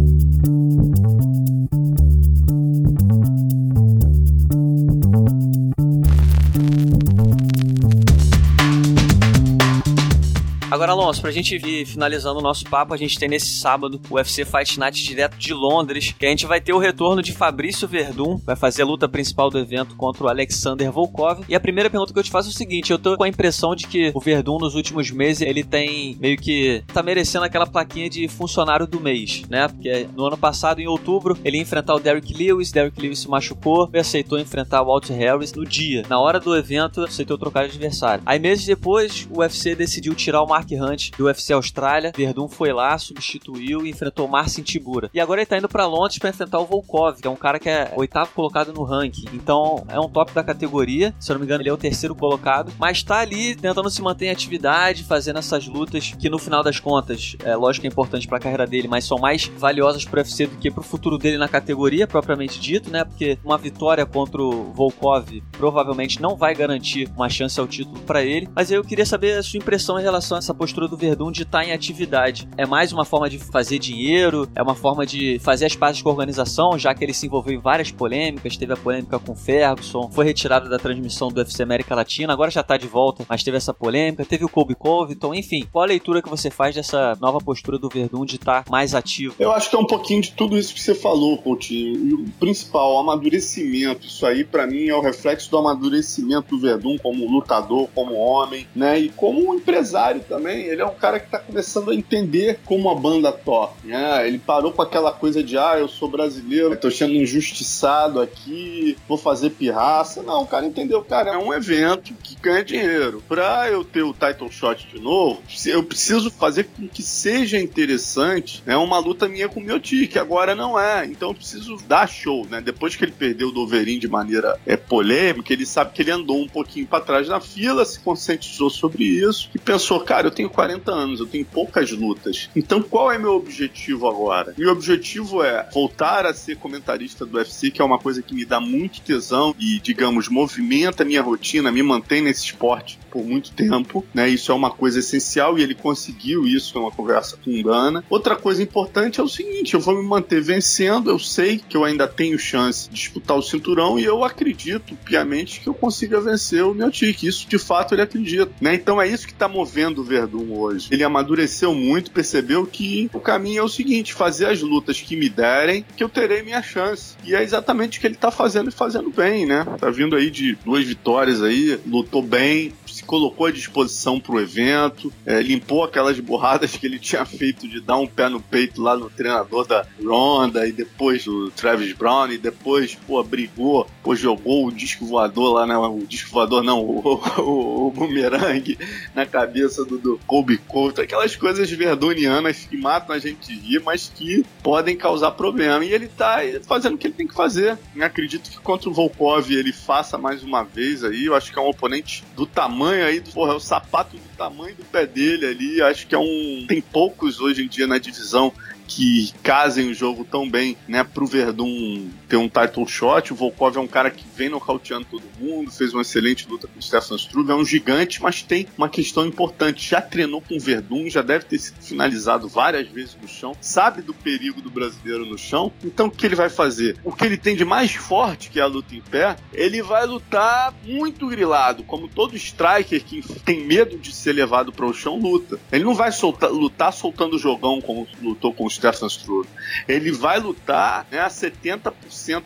Alonso, 11.12 11.20
pra 11.20 11.30
gente 11.30 11.56
ir 11.56 11.84
finalizando 11.84 12.38
o 12.38 12.42
nosso 12.42 12.64
papo, 12.64 12.94
a 12.94 12.96
gente 12.96 13.18
tem 13.18 13.28
nesse 13.28 13.58
sábado 13.60 14.00
o 14.08 14.14
UFC 14.14 14.46
Fight 14.46 14.78
Night 14.78 15.04
direto 15.04 15.36
de 15.36 15.52
Londres, 15.52 16.14
que 16.18 16.24
a 16.24 16.28
gente 16.30 16.46
vai 16.46 16.58
ter 16.58 16.72
o 16.72 16.78
retorno 16.78 17.22
de 17.22 17.32
Fabrício 17.32 17.86
Verdun, 17.86 18.38
vai 18.38 18.56
fazer 18.56 18.80
a 18.80 18.86
luta 18.86 19.06
principal 19.06 19.50
do 19.50 19.58
evento 19.58 19.94
contra 19.94 20.24
o 20.24 20.28
Alexander 20.28 20.90
Volkov. 20.90 21.44
E 21.50 21.54
a 21.54 21.60
primeira 21.60 21.90
pergunta 21.90 22.14
que 22.14 22.18
eu 22.18 22.22
te 22.22 22.30
faço 22.30 22.48
é 22.48 22.52
o 22.52 22.54
seguinte: 22.54 22.90
eu 22.90 22.98
tô 22.98 23.14
com 23.18 23.24
a 23.24 23.28
impressão 23.28 23.76
de 23.76 23.86
que 23.86 24.10
o 24.14 24.20
Verdun 24.20 24.58
nos 24.58 24.74
últimos 24.74 25.10
meses 25.10 25.42
ele 25.42 25.62
tem 25.62 26.16
meio 26.18 26.38
que 26.38 26.82
tá 26.94 27.02
merecendo 27.02 27.44
aquela 27.44 27.66
plaquinha 27.66 28.08
de 28.08 28.26
funcionário 28.26 28.86
do 28.86 28.98
mês, 28.98 29.42
né? 29.50 29.68
Porque 29.68 30.08
no 30.16 30.24
ano 30.24 30.38
passado, 30.38 30.80
em 30.80 30.86
outubro, 30.86 31.36
ele 31.44 31.58
ia 31.58 31.62
enfrentar 31.62 31.94
o 31.94 32.00
Derrick 32.00 32.32
Lewis, 32.32 32.72
Derrick 32.72 32.98
Lewis 32.98 33.18
se 33.18 33.28
machucou 33.28 33.90
e 33.92 33.98
aceitou 33.98 34.38
enfrentar 34.38 34.80
o 34.80 34.86
Walt 34.86 35.10
Harris 35.10 35.52
no 35.52 35.66
dia. 35.66 36.04
Na 36.08 36.18
hora 36.18 36.40
do 36.40 36.56
evento, 36.56 37.02
aceitou 37.02 37.36
trocar 37.36 37.68
de 37.68 37.72
adversário. 37.72 38.22
Aí 38.24 38.38
meses 38.38 38.64
depois, 38.64 39.28
o 39.30 39.40
UFC 39.40 39.74
decidiu 39.74 40.14
tirar 40.14 40.42
o 40.42 40.46
Mark 40.46 40.70
Hunt 40.70 41.01
do 41.10 41.24
UFC 41.24 41.52
Austrália. 41.52 42.12
Verdun 42.14 42.48
foi 42.48 42.72
lá, 42.72 42.96
substituiu 42.98 43.84
e 43.86 43.90
enfrentou 43.90 44.28
Marcin 44.28 44.62
Tibura. 44.62 45.10
E 45.12 45.20
agora 45.20 45.40
ele 45.40 45.46
tá 45.46 45.58
indo 45.58 45.68
para 45.68 45.86
Londres 45.86 46.18
para 46.18 46.30
enfrentar 46.30 46.58
o 46.58 46.66
Volkov, 46.66 47.20
que 47.20 47.26
é 47.26 47.30
um 47.30 47.36
cara 47.36 47.58
que 47.58 47.68
é 47.68 47.92
oitavo 47.96 48.32
colocado 48.32 48.72
no 48.72 48.82
ranking. 48.84 49.26
Então 49.32 49.84
é 49.88 49.98
um 49.98 50.08
top 50.08 50.32
da 50.32 50.42
categoria. 50.42 51.14
Se 51.18 51.30
eu 51.30 51.34
não 51.34 51.40
me 51.40 51.46
engano, 51.46 51.62
ele 51.62 51.70
é 51.70 51.72
o 51.72 51.76
terceiro 51.76 52.14
colocado. 52.14 52.72
Mas 52.78 53.02
tá 53.02 53.18
ali 53.18 53.54
tentando 53.54 53.90
se 53.90 54.02
manter 54.02 54.26
em 54.26 54.30
atividade, 54.30 55.04
fazendo 55.04 55.38
essas 55.38 55.66
lutas 55.66 56.12
que 56.18 56.30
no 56.30 56.38
final 56.38 56.62
das 56.62 56.78
contas, 56.80 57.36
é 57.44 57.54
lógico 57.56 57.82
que 57.82 57.86
é 57.86 57.90
importante 57.90 58.26
para 58.26 58.38
a 58.38 58.40
carreira 58.40 58.66
dele, 58.66 58.88
mas 58.88 59.04
são 59.04 59.18
mais 59.18 59.46
valiosas 59.56 60.04
pro 60.04 60.18
UFC 60.18 60.46
do 60.46 60.56
que 60.56 60.70
pro 60.70 60.82
futuro 60.82 61.18
dele 61.18 61.38
na 61.38 61.48
categoria 61.48 62.06
propriamente 62.06 62.60
dito, 62.60 62.90
né? 62.90 63.04
Porque 63.04 63.38
uma 63.44 63.58
vitória 63.58 64.04
contra 64.06 64.42
o 64.42 64.72
Volkov 64.72 65.42
provavelmente 65.52 66.20
não 66.20 66.36
vai 66.36 66.54
garantir 66.54 67.08
uma 67.14 67.28
chance 67.28 67.58
ao 67.58 67.66
título 67.66 68.00
para 68.00 68.22
ele. 68.22 68.48
Mas 68.54 68.70
eu 68.70 68.82
queria 68.84 69.06
saber 69.06 69.38
a 69.38 69.42
sua 69.42 69.58
impressão 69.58 69.98
em 69.98 70.02
relação 70.02 70.36
a 70.36 70.38
essa 70.38 70.54
postura 70.54 70.81
do 70.88 70.96
Verdun 70.96 71.30
de 71.30 71.42
estar 71.42 71.60
tá 71.60 71.64
em 71.64 71.72
atividade. 71.72 72.48
É 72.56 72.66
mais 72.66 72.92
uma 72.92 73.04
forma 73.04 73.28
de 73.28 73.38
fazer 73.38 73.78
dinheiro, 73.78 74.48
é 74.54 74.62
uma 74.62 74.74
forma 74.74 75.04
de 75.06 75.38
fazer 75.40 75.66
as 75.66 75.76
pazes 75.76 76.02
com 76.02 76.08
a 76.08 76.12
organização, 76.12 76.78
já 76.78 76.94
que 76.94 77.04
ele 77.04 77.14
se 77.14 77.26
envolveu 77.26 77.54
em 77.54 77.60
várias 77.60 77.90
polêmicas, 77.90 78.56
teve 78.56 78.72
a 78.72 78.76
polêmica 78.76 79.18
com 79.18 79.34
Ferguson, 79.34 80.10
foi 80.10 80.24
retirado 80.24 80.68
da 80.68 80.78
transmissão 80.78 81.28
do 81.28 81.38
UFC 81.38 81.62
América 81.62 81.94
Latina, 81.94 82.32
agora 82.32 82.50
já 82.50 82.60
está 82.60 82.76
de 82.76 82.86
volta, 82.86 83.24
mas 83.28 83.42
teve 83.42 83.56
essa 83.56 83.74
polêmica, 83.74 84.24
teve 84.24 84.44
o 84.44 84.48
Colby 84.48 84.74
Covington, 84.74 85.34
enfim. 85.34 85.66
Qual 85.70 85.84
a 85.84 85.88
leitura 85.88 86.22
que 86.22 86.28
você 86.28 86.50
faz 86.50 86.74
dessa 86.74 87.16
nova 87.20 87.38
postura 87.38 87.78
do 87.78 87.88
Verdun 87.88 88.24
de 88.24 88.36
estar 88.36 88.64
tá 88.64 88.70
mais 88.70 88.94
ativo? 88.94 89.34
Eu 89.38 89.52
acho 89.52 89.70
que 89.70 89.76
é 89.76 89.78
um 89.78 89.86
pouquinho 89.86 90.22
de 90.22 90.32
tudo 90.32 90.58
isso 90.58 90.74
que 90.74 90.80
você 90.80 90.94
falou, 90.94 91.38
Coutinho. 91.38 92.06
E 92.06 92.14
o 92.14 92.24
principal, 92.38 92.94
o 92.94 92.98
amadurecimento. 92.98 94.06
Isso 94.06 94.24
aí, 94.26 94.44
para 94.44 94.66
mim, 94.66 94.88
é 94.88 94.94
o 94.94 95.00
reflexo 95.00 95.50
do 95.50 95.58
amadurecimento 95.58 96.56
do 96.56 96.60
Verdun 96.60 96.96
como 96.98 97.30
lutador, 97.30 97.88
como 97.94 98.14
homem, 98.14 98.66
né? 98.74 98.98
E 98.98 99.08
como 99.10 99.54
empresário 99.54 100.22
também 100.28 100.66
ele 100.72 100.82
é 100.82 100.86
um 100.86 100.94
cara 100.94 101.20
que 101.20 101.28
tá 101.28 101.38
começando 101.38 101.90
a 101.90 101.94
entender 101.94 102.60
como 102.64 102.90
a 102.90 102.94
banda 102.94 103.30
toca, 103.30 103.74
né? 103.84 104.26
Ele 104.26 104.38
parou 104.38 104.72
com 104.72 104.82
aquela 104.82 105.12
coisa 105.12 105.42
de, 105.42 105.58
ah, 105.58 105.76
eu 105.78 105.88
sou 105.88 106.08
brasileiro, 106.08 106.76
tô 106.76 106.90
sendo 106.90 107.14
injustiçado 107.14 108.20
aqui, 108.20 108.96
vou 109.06 109.18
fazer 109.18 109.50
pirraça. 109.50 110.22
Não, 110.22 110.42
o 110.42 110.46
cara 110.46 110.66
entendeu, 110.66 111.02
cara, 111.02 111.32
é 111.32 111.38
um 111.38 111.52
evento 111.52 112.14
que 112.22 112.36
ganha 112.36 112.64
dinheiro. 112.64 113.22
Pra 113.28 113.68
eu 113.70 113.84
ter 113.84 114.02
o 114.02 114.14
title 114.14 114.50
shot 114.50 114.86
de 114.88 115.00
novo, 115.00 115.42
eu 115.66 115.82
preciso 115.82 116.30
fazer 116.30 116.64
com 116.64 116.88
que 116.88 117.02
seja 117.02 117.60
interessante, 117.60 118.62
né? 118.66 118.76
Uma 118.76 118.98
luta 118.98 119.28
minha 119.28 119.48
com 119.48 119.60
o 119.60 119.62
meu 119.62 119.78
tio, 119.78 120.08
que 120.08 120.18
agora 120.18 120.54
não 120.54 120.78
é. 120.78 121.04
Então 121.04 121.30
eu 121.30 121.34
preciso 121.34 121.76
dar 121.86 122.08
show, 122.08 122.46
né? 122.48 122.60
Depois 122.60 122.96
que 122.96 123.04
ele 123.04 123.12
perdeu 123.12 123.48
o 123.48 123.52
Doverin 123.52 123.98
de 123.98 124.08
maneira 124.08 124.58
é, 124.66 124.76
polêmica, 124.76 125.52
ele 125.52 125.66
sabe 125.66 125.92
que 125.92 126.02
ele 126.02 126.10
andou 126.10 126.40
um 126.40 126.48
pouquinho 126.48 126.86
para 126.86 127.04
trás 127.04 127.28
na 127.28 127.40
fila, 127.40 127.84
se 127.84 128.00
conscientizou 128.00 128.70
sobre 128.70 129.04
isso 129.04 129.50
e 129.54 129.58
pensou, 129.58 130.00
cara, 130.00 130.26
eu 130.26 130.30
tenho 130.30 130.48
40 130.48 130.61
anos, 130.70 131.20
eu 131.20 131.26
tenho 131.26 131.44
poucas 131.44 131.90
lutas. 131.90 132.50
Então 132.54 132.82
qual 132.82 133.10
é 133.10 133.18
meu 133.18 133.34
objetivo 133.34 134.08
agora? 134.08 134.54
Meu 134.56 134.70
objetivo 134.70 135.42
é 135.42 135.68
voltar 135.72 136.26
a 136.26 136.34
ser 136.34 136.56
comentarista 136.56 137.24
do 137.24 137.36
UFC, 137.36 137.70
que 137.70 137.80
é 137.80 137.84
uma 137.84 137.98
coisa 137.98 138.22
que 138.22 138.34
me 138.34 138.44
dá 138.44 138.60
muito 138.60 139.00
tesão 139.00 139.54
e, 139.58 139.78
digamos, 139.80 140.28
movimenta 140.28 141.02
a 141.02 141.06
minha 141.06 141.22
rotina, 141.22 141.70
me 141.70 141.82
mantém 141.82 142.22
nesse 142.22 142.44
esporte 142.46 142.98
por 143.10 143.24
muito 143.24 143.52
tempo, 143.52 144.04
né? 144.14 144.28
Isso 144.28 144.50
é 144.50 144.54
uma 144.54 144.70
coisa 144.70 144.98
essencial 145.00 145.58
e 145.58 145.62
ele 145.62 145.74
conseguiu 145.74 146.46
isso 146.46 146.78
numa 146.78 146.90
conversa 146.90 147.36
com 147.36 147.50
o 147.50 147.62
Gana. 147.62 148.02
Outra 148.08 148.34
coisa 148.34 148.62
importante 148.62 149.20
é 149.20 149.22
o 149.22 149.28
seguinte: 149.28 149.74
eu 149.74 149.80
vou 149.80 149.94
me 149.94 150.08
manter 150.08 150.40
vencendo, 150.40 151.10
eu 151.10 151.18
sei 151.18 151.58
que 151.58 151.76
eu 151.76 151.84
ainda 151.84 152.08
tenho 152.08 152.38
chance 152.38 152.88
de 152.88 152.94
disputar 152.94 153.36
o 153.36 153.42
cinturão 153.42 153.98
e 153.98 154.04
eu 154.04 154.24
acredito 154.24 154.96
piamente 155.04 155.60
que 155.60 155.68
eu 155.68 155.74
consiga 155.74 156.20
vencer 156.20 156.64
o 156.64 156.74
meu 156.74 156.90
tique. 156.90 157.26
Isso 157.26 157.46
de 157.48 157.58
fato 157.58 157.94
ele 157.94 158.02
acredita, 158.02 158.50
né? 158.60 158.74
Então 158.74 159.00
é 159.00 159.06
isso 159.06 159.26
que 159.26 159.32
está 159.32 159.48
movendo 159.48 160.00
o 160.00 160.04
Verdun 160.04 160.51
hoje. 160.58 160.88
Ele 160.90 161.04
amadureceu 161.04 161.74
muito, 161.74 162.10
percebeu 162.10 162.66
que 162.66 163.10
o 163.12 163.20
caminho 163.20 163.60
é 163.60 163.62
o 163.62 163.68
seguinte: 163.68 164.14
fazer 164.14 164.46
as 164.46 164.60
lutas 164.60 165.00
que 165.00 165.16
me 165.16 165.28
derem, 165.28 165.84
que 165.96 166.02
eu 166.02 166.08
terei 166.08 166.42
minha 166.42 166.62
chance. 166.62 167.16
E 167.24 167.34
é 167.34 167.42
exatamente 167.42 167.98
o 167.98 168.00
que 168.00 168.06
ele 168.06 168.14
está 168.14 168.30
fazendo 168.30 168.68
e 168.68 168.72
fazendo 168.72 169.10
bem, 169.10 169.46
né? 169.46 169.64
Tá 169.78 169.90
vindo 169.90 170.16
aí 170.16 170.30
de 170.30 170.56
duas 170.64 170.84
vitórias 170.84 171.42
aí, 171.42 171.78
lutou 171.86 172.22
bem, 172.22 172.72
se 172.86 173.02
colocou 173.04 173.46
à 173.46 173.50
disposição 173.50 174.20
para 174.20 174.34
o 174.34 174.40
evento, 174.40 175.12
é, 175.24 175.40
limpou 175.40 175.82
aquelas 175.82 176.18
borradas 176.20 176.76
que 176.76 176.86
ele 176.86 176.98
tinha 176.98 177.24
feito 177.24 177.66
de 177.66 177.80
dar 177.80 177.96
um 177.96 178.06
pé 178.06 178.28
no 178.28 178.40
peito 178.40 178.82
lá 178.82 178.96
no 178.96 179.08
treinador 179.08 179.66
da 179.66 179.86
Ronda 180.04 180.66
e 180.66 180.72
depois 180.72 181.24
do 181.24 181.50
Travis 181.50 181.92
Brown 181.92 182.30
e 182.30 182.38
depois, 182.38 182.94
pô, 182.94 183.22
brigou, 183.22 183.86
pô, 184.02 184.14
jogou 184.14 184.66
o 184.66 184.72
disco 184.72 185.06
voador 185.06 185.54
lá, 185.54 185.66
né? 185.66 185.76
O 185.76 186.04
disco 186.06 186.30
voador 186.30 186.62
não, 186.62 186.80
o, 186.84 187.20
o, 187.38 187.86
o 187.86 187.90
bumerangue 187.90 188.78
na 189.14 189.24
cabeça 189.24 189.84
do, 189.84 189.98
do 189.98 190.20
Colby 190.42 190.58
Couto, 190.58 191.00
aquelas 191.00 191.36
coisas 191.36 191.70
verdunianas 191.70 192.66
que 192.68 192.76
matam 192.76 193.14
a 193.14 193.18
gente 193.18 193.54
rir, 193.54 193.80
mas 193.80 194.10
que 194.12 194.44
podem 194.62 194.96
causar 194.96 195.30
problema. 195.30 195.84
E 195.84 195.92
ele 195.92 196.08
tá 196.08 196.40
fazendo 196.66 196.94
o 196.94 196.98
que 196.98 197.06
ele 197.06 197.14
tem 197.14 197.28
que 197.28 197.34
fazer. 197.34 197.78
Eu 197.94 198.04
acredito 198.04 198.50
que 198.50 198.58
contra 198.58 198.90
o 198.90 198.92
Volkov 198.92 199.50
ele 199.50 199.72
faça 199.72 200.18
mais 200.18 200.42
uma 200.42 200.64
vez 200.64 201.04
aí. 201.04 201.26
Eu 201.26 201.36
acho 201.36 201.52
que 201.52 201.58
é 201.58 201.62
um 201.62 201.68
oponente 201.68 202.24
do 202.34 202.44
tamanho 202.44 203.06
aí, 203.06 203.20
porra, 203.20 203.52
é 203.52 203.56
o 203.56 203.60
sapato 203.60 204.16
do 204.16 204.36
tamanho 204.36 204.74
do 204.74 204.84
pé 204.84 205.06
dele 205.06 205.46
ali. 205.46 205.80
Acho 205.80 206.06
que 206.06 206.14
é 206.14 206.18
um. 206.18 206.64
Tem 206.66 206.80
poucos 206.80 207.40
hoje 207.40 207.62
em 207.62 207.68
dia 207.68 207.86
na 207.86 207.98
divisão 207.98 208.52
que 208.86 209.32
casem 209.42 209.90
o 209.90 209.94
jogo 209.94 210.24
tão 210.24 210.48
bem, 210.48 210.76
né, 210.86 211.04
pro 211.04 211.26
Verdun 211.26 212.08
ter 212.28 212.36
um 212.36 212.48
title 212.48 212.86
shot. 212.86 213.32
O 213.32 213.36
Volkov 213.36 213.76
é 213.76 213.80
um 213.80 213.86
cara 213.86 214.10
que 214.10 214.24
vem 214.36 214.48
nocauteando 214.48 215.06
todo 215.10 215.22
mundo, 215.38 215.70
fez 215.70 215.92
uma 215.92 216.02
excelente 216.02 216.48
luta 216.48 216.66
com 216.66 216.78
o 216.78 216.82
Stefan 216.82 217.16
Struve, 217.16 217.50
é 217.50 217.54
um 217.54 217.64
gigante, 217.64 218.22
mas 218.22 218.42
tem 218.42 218.66
uma 218.76 218.88
questão 218.88 219.26
importante. 219.26 219.88
Já 219.88 220.00
treinou 220.00 220.40
com 220.40 220.56
o 220.56 220.60
Verdun, 220.60 221.08
já 221.08 221.22
deve 221.22 221.44
ter 221.44 221.58
sido 221.58 221.80
finalizado 221.80 222.48
várias 222.48 222.88
vezes 222.88 223.16
no 223.20 223.28
chão, 223.28 223.56
sabe 223.60 224.02
do 224.02 224.14
perigo 224.14 224.60
do 224.60 224.70
brasileiro 224.70 225.26
no 225.26 225.38
chão. 225.38 225.72
Então 225.84 226.06
o 226.06 226.10
que 226.10 226.26
ele 226.26 226.34
vai 226.34 226.48
fazer? 226.48 226.96
O 227.04 227.12
que 227.12 227.24
ele 227.24 227.36
tem 227.36 227.56
de 227.56 227.64
mais 227.64 227.92
forte, 227.92 228.50
que 228.50 228.58
é 228.58 228.62
a 228.62 228.66
luta 228.66 228.94
em 228.94 229.00
pé, 229.00 229.36
ele 229.52 229.82
vai 229.82 230.06
lutar 230.06 230.74
muito 230.84 231.26
grilado, 231.28 231.82
como 231.84 232.08
todo 232.08 232.36
striker 232.36 233.02
que 233.04 233.22
tem 233.40 233.64
medo 233.64 233.98
de 233.98 234.14
ser 234.14 234.32
levado 234.32 234.72
para 234.72 234.86
o 234.86 234.94
chão 234.94 235.18
luta. 235.18 235.58
Ele 235.70 235.84
não 235.84 235.94
vai 235.94 236.12
soltar, 236.12 236.50
lutar 236.50 236.92
soltando 236.92 237.36
o 237.36 237.38
jogão 237.38 237.80
como 237.80 238.06
lutou 238.20 238.52
com 238.52 238.64
o 238.64 238.70
Stefan 238.72 239.06
Struve. 239.06 239.48
Ele 239.88 240.10
vai 240.10 240.38
lutar 240.38 241.06
né, 241.10 241.20
a 241.20 241.28
70% 241.28 241.92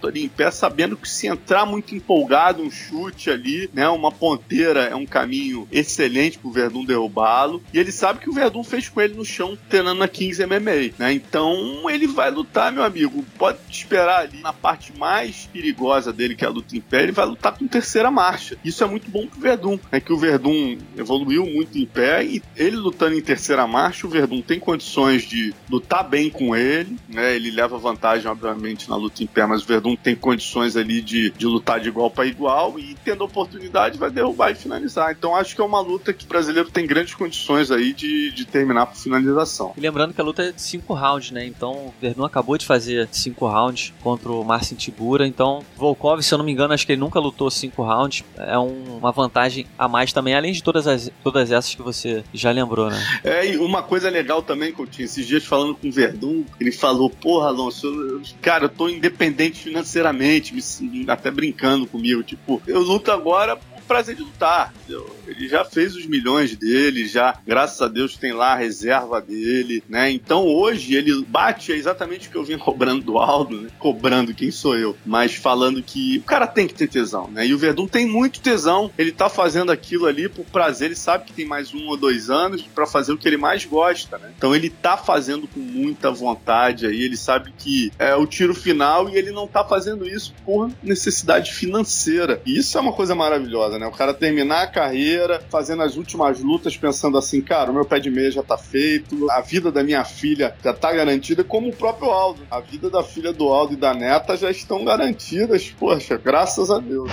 ali 0.06 0.24
em 0.24 0.28
pé, 0.28 0.50
sabendo 0.50 0.96
que 0.96 1.08
se 1.08 1.26
entrar 1.26 1.66
muito 1.66 1.94
empolgado, 1.94 2.62
um 2.62 2.70
chute 2.70 3.30
ali, 3.30 3.70
né, 3.72 3.88
uma 3.88 4.12
ponteira 4.12 4.84
é 4.84 4.94
um 4.94 5.06
caminho 5.06 5.66
excelente 5.70 6.38
pro 6.38 6.50
Verdun 6.50 6.84
derrubá-lo. 6.84 7.62
E 7.72 7.78
ele 7.78 7.92
sabe 7.92 8.20
que 8.20 8.30
o 8.30 8.32
Verdun 8.32 8.62
fez 8.62 8.88
com 8.88 9.00
ele 9.00 9.14
no 9.14 9.24
chão, 9.24 9.58
treinando 9.68 10.00
na 10.00 10.08
Kings 10.08 10.44
MMA. 10.44 10.94
Né? 10.98 11.12
Então 11.12 11.88
ele 11.90 12.06
vai 12.06 12.30
lutar, 12.30 12.72
meu 12.72 12.82
amigo. 12.82 13.24
Pode 13.38 13.58
esperar 13.70 14.20
ali 14.20 14.40
na 14.40 14.52
parte 14.52 14.96
mais 14.96 15.48
perigosa 15.52 16.12
dele, 16.12 16.34
que 16.34 16.44
é 16.44 16.48
a 16.48 16.50
luta 16.50 16.76
em 16.76 16.80
pé, 16.80 17.02
ele 17.02 17.12
vai 17.12 17.26
lutar 17.26 17.56
com 17.56 17.66
terceira 17.66 18.10
marcha. 18.10 18.56
Isso 18.64 18.82
é 18.82 18.86
muito 18.86 19.10
bom 19.10 19.26
pro 19.26 19.40
Verdun. 19.40 19.78
É 19.90 20.00
que 20.00 20.12
o 20.12 20.18
Verdun 20.18 20.78
evoluiu 20.96 21.46
muito 21.46 21.78
em 21.78 21.86
pé 21.86 22.24
e 22.24 22.42
ele 22.56 22.76
lutando 22.76 23.14
em 23.14 23.20
terceira 23.20 23.66
marcha, 23.66 24.06
o 24.06 24.10
Verdun 24.10 24.40
tem 24.40 24.58
condições 24.58 25.24
de 25.24 25.54
lutar 25.68 26.08
bem 26.08 26.15
bem 26.16 26.31
com 26.31 26.57
ele, 26.57 26.96
né? 27.11 27.37
Ele 27.37 27.50
leva 27.50 27.76
vantagem, 27.76 28.26
obviamente, 28.31 28.88
na 28.88 28.96
luta 28.96 29.22
em 29.22 29.26
pé, 29.26 29.44
mas 29.44 29.62
o 29.62 29.66
Verdun 29.66 29.94
tem 29.94 30.16
condições 30.16 30.74
ali 30.74 31.02
de, 31.02 31.29
de 31.31 31.44
lutar 31.44 31.79
de 31.79 31.88
igual 31.88 32.11
para 32.11 32.24
igual 32.24 32.79
e, 32.79 32.96
tendo 33.05 33.22
oportunidade, 33.22 33.98
vai 33.98 34.11
derrubar 34.11 34.50
e 34.50 34.55
finalizar. 34.55 35.12
Então 35.12 35.37
acho 35.37 35.55
que 35.55 35.61
é 35.61 35.64
uma 35.64 35.81
luta 35.81 36.14
que 36.14 36.24
o 36.24 36.29
brasileiro 36.29 36.70
tem 36.70 36.87
grandes 36.87 37.14
condições 37.14 37.70
aí 37.70 37.92
de, 37.92 38.31
de 38.31 38.46
terminar 38.46 38.87
por 38.87 38.96
finalização. 38.96 39.74
E 39.76 39.81
lembrando 39.81 40.14
que 40.14 40.20
a 40.20 40.24
luta 40.24 40.42
é 40.42 40.52
de 40.52 40.62
cinco 40.62 40.94
rounds, 40.94 41.31
né? 41.33 41.44
Então 41.44 41.72
o 41.72 41.94
Verdun 42.00 42.24
acabou 42.24 42.57
de 42.57 42.64
fazer 42.64 43.07
cinco 43.12 43.46
rounds 43.46 43.92
contra 44.02 44.33
o 44.33 44.42
Marcin 44.42 44.74
Tibura. 44.74 45.26
Então 45.26 45.62
Volkov, 45.76 46.22
se 46.22 46.33
eu 46.33 46.38
não 46.38 46.46
me 46.46 46.52
engano, 46.52 46.72
acho 46.72 46.87
que 46.87 46.92
ele 46.92 47.00
nunca 47.00 47.20
lutou 47.20 47.50
cinco 47.50 47.83
rounds. 47.83 48.24
É 48.38 48.59
um, 48.59 48.96
uma 48.96 49.12
vantagem 49.12 49.66
a 49.79 49.87
mais 49.87 50.14
também, 50.14 50.35
além 50.35 50.52
de 50.52 50.62
todas, 50.62 50.87
as, 50.87 51.11
todas 51.22 51.52
essas 51.52 51.74
que 51.74 51.83
você 51.83 52.24
já 52.33 52.50
lembrou, 52.50 52.88
né? 52.88 53.20
É, 53.22 53.52
e 53.52 53.59
uma 53.59 53.83
coisa 53.83 54.09
legal 54.09 54.40
também, 54.40 54.72
Coutinho, 54.72 55.05
esses 55.05 55.26
dias 55.26 55.44
falando 55.44 55.74
com 55.74 55.88
o 55.88 55.92
Verdun, 55.92 56.06
Verdun, 56.07 56.45
ele 56.61 56.73
falou, 56.73 57.11
porra, 57.11 57.49
Alonso, 57.49 57.87
eu, 57.87 58.23
cara, 58.40 58.64
eu 58.64 58.69
tô 58.69 58.88
independente 58.88 59.61
financeiramente, 59.61 60.55
me, 60.55 61.05
até 61.09 61.31
brincando 61.31 61.87
comigo, 61.87 62.23
tipo, 62.23 62.62
eu 62.66 62.81
luto 62.81 63.11
agora 63.11 63.59
prazer 63.87 64.16
de 64.16 64.22
lutar. 64.22 64.72
Entendeu? 64.81 65.14
Ele 65.27 65.49
já 65.49 65.64
fez 65.64 65.96
os 65.96 66.07
milhões 66.07 66.57
dele, 66.57 67.07
já, 67.07 67.38
graças 67.46 67.81
a 67.81 67.88
Deus, 67.88 68.16
tem 68.16 68.33
lá 68.33 68.53
a 68.53 68.57
reserva 68.57 69.20
dele, 69.20 69.83
né? 69.88 70.11
Então 70.11 70.44
hoje 70.44 70.94
ele 70.94 71.25
bate 71.27 71.72
exatamente 71.72 72.29
o 72.29 72.31
que 72.31 72.37
eu 72.37 72.44
vim 72.44 72.59
cobrando 72.59 73.03
do 73.03 73.18
Aldo, 73.18 73.61
né? 73.62 73.70
Cobrando 73.79 74.35
quem 74.35 74.51
sou 74.51 74.77
eu, 74.77 74.96
mas 75.05 75.35
falando 75.35 75.83
que 75.83 76.18
o 76.18 76.22
cara 76.22 76.46
tem 76.46 76.66
que 76.66 76.75
ter 76.75 76.88
tesão, 76.88 77.29
né? 77.29 77.46
E 77.46 77.55
o 77.55 77.59
Verdun 77.59 77.87
tem 77.87 78.07
muito 78.07 78.40
tesão, 78.40 78.90
ele 78.96 79.12
tá 79.12 79.29
fazendo 79.29 79.72
aquilo 79.72 80.07
ali 80.07 80.29
por 80.29 80.44
prazer, 80.44 80.87
ele 80.87 80.96
sabe 80.96 81.25
que 81.25 81.33
tem 81.33 81.46
mais 81.46 81.75
um 81.75 81.87
ou 81.88 81.96
dois 81.96 82.31
anos 82.31 82.62
para 82.62 82.87
fazer 82.87 83.12
o 83.12 83.18
que 83.18 83.29
ele 83.29 83.37
mais 83.37 83.64
gosta, 83.64 84.18
né? 84.18 84.33
Então 84.37 84.55
ele 84.55 84.70
tá 84.70 84.96
fazendo 84.96 85.46
com 85.46 85.61
muita 85.61 86.11
vontade 86.11 86.87
aí, 86.87 87.03
ele 87.03 87.16
sabe 87.16 87.53
que 87.57 87.92
é 87.99 88.14
o 88.14 88.27
tiro 88.27 88.55
final 88.55 89.09
e 89.09 89.16
ele 89.16 89.31
não 89.31 89.46
tá 89.46 89.64
fazendo 89.64 90.07
isso 90.07 90.35
por 90.44 90.70
necessidade 90.83 91.53
financeira. 91.53 92.40
E 92.44 92.59
isso 92.59 92.77
é 92.77 92.81
uma 92.81 92.92
coisa 92.92 93.14
maravilhosa 93.14 93.75
né? 93.78 93.86
O 93.86 93.90
cara 93.92 94.14
terminar 94.14 94.62
a 94.62 94.66
carreira, 94.66 95.40
fazendo 95.50 95.82
as 95.82 95.96
últimas 95.96 96.40
lutas, 96.40 96.76
pensando 96.76 97.18
assim, 97.18 97.40
cara, 97.40 97.70
o 97.70 97.74
meu 97.74 97.84
pé 97.84 97.98
de 97.98 98.10
meia 98.10 98.30
já 98.30 98.42
tá 98.42 98.56
feito, 98.56 99.30
a 99.30 99.40
vida 99.40 99.70
da 99.70 99.82
minha 99.82 100.04
filha 100.04 100.54
já 100.62 100.72
tá 100.72 100.92
garantida, 100.92 101.44
como 101.44 101.68
o 101.68 101.76
próprio 101.76 102.10
Aldo. 102.10 102.42
A 102.50 102.60
vida 102.60 102.90
da 102.90 103.02
filha 103.02 103.32
do 103.32 103.48
Aldo 103.48 103.74
e 103.74 103.76
da 103.76 103.94
neta 103.94 104.36
já 104.36 104.50
estão 104.50 104.84
garantidas, 104.84 105.74
poxa, 105.78 106.16
graças 106.16 106.70
a 106.70 106.78
Deus. 106.78 107.10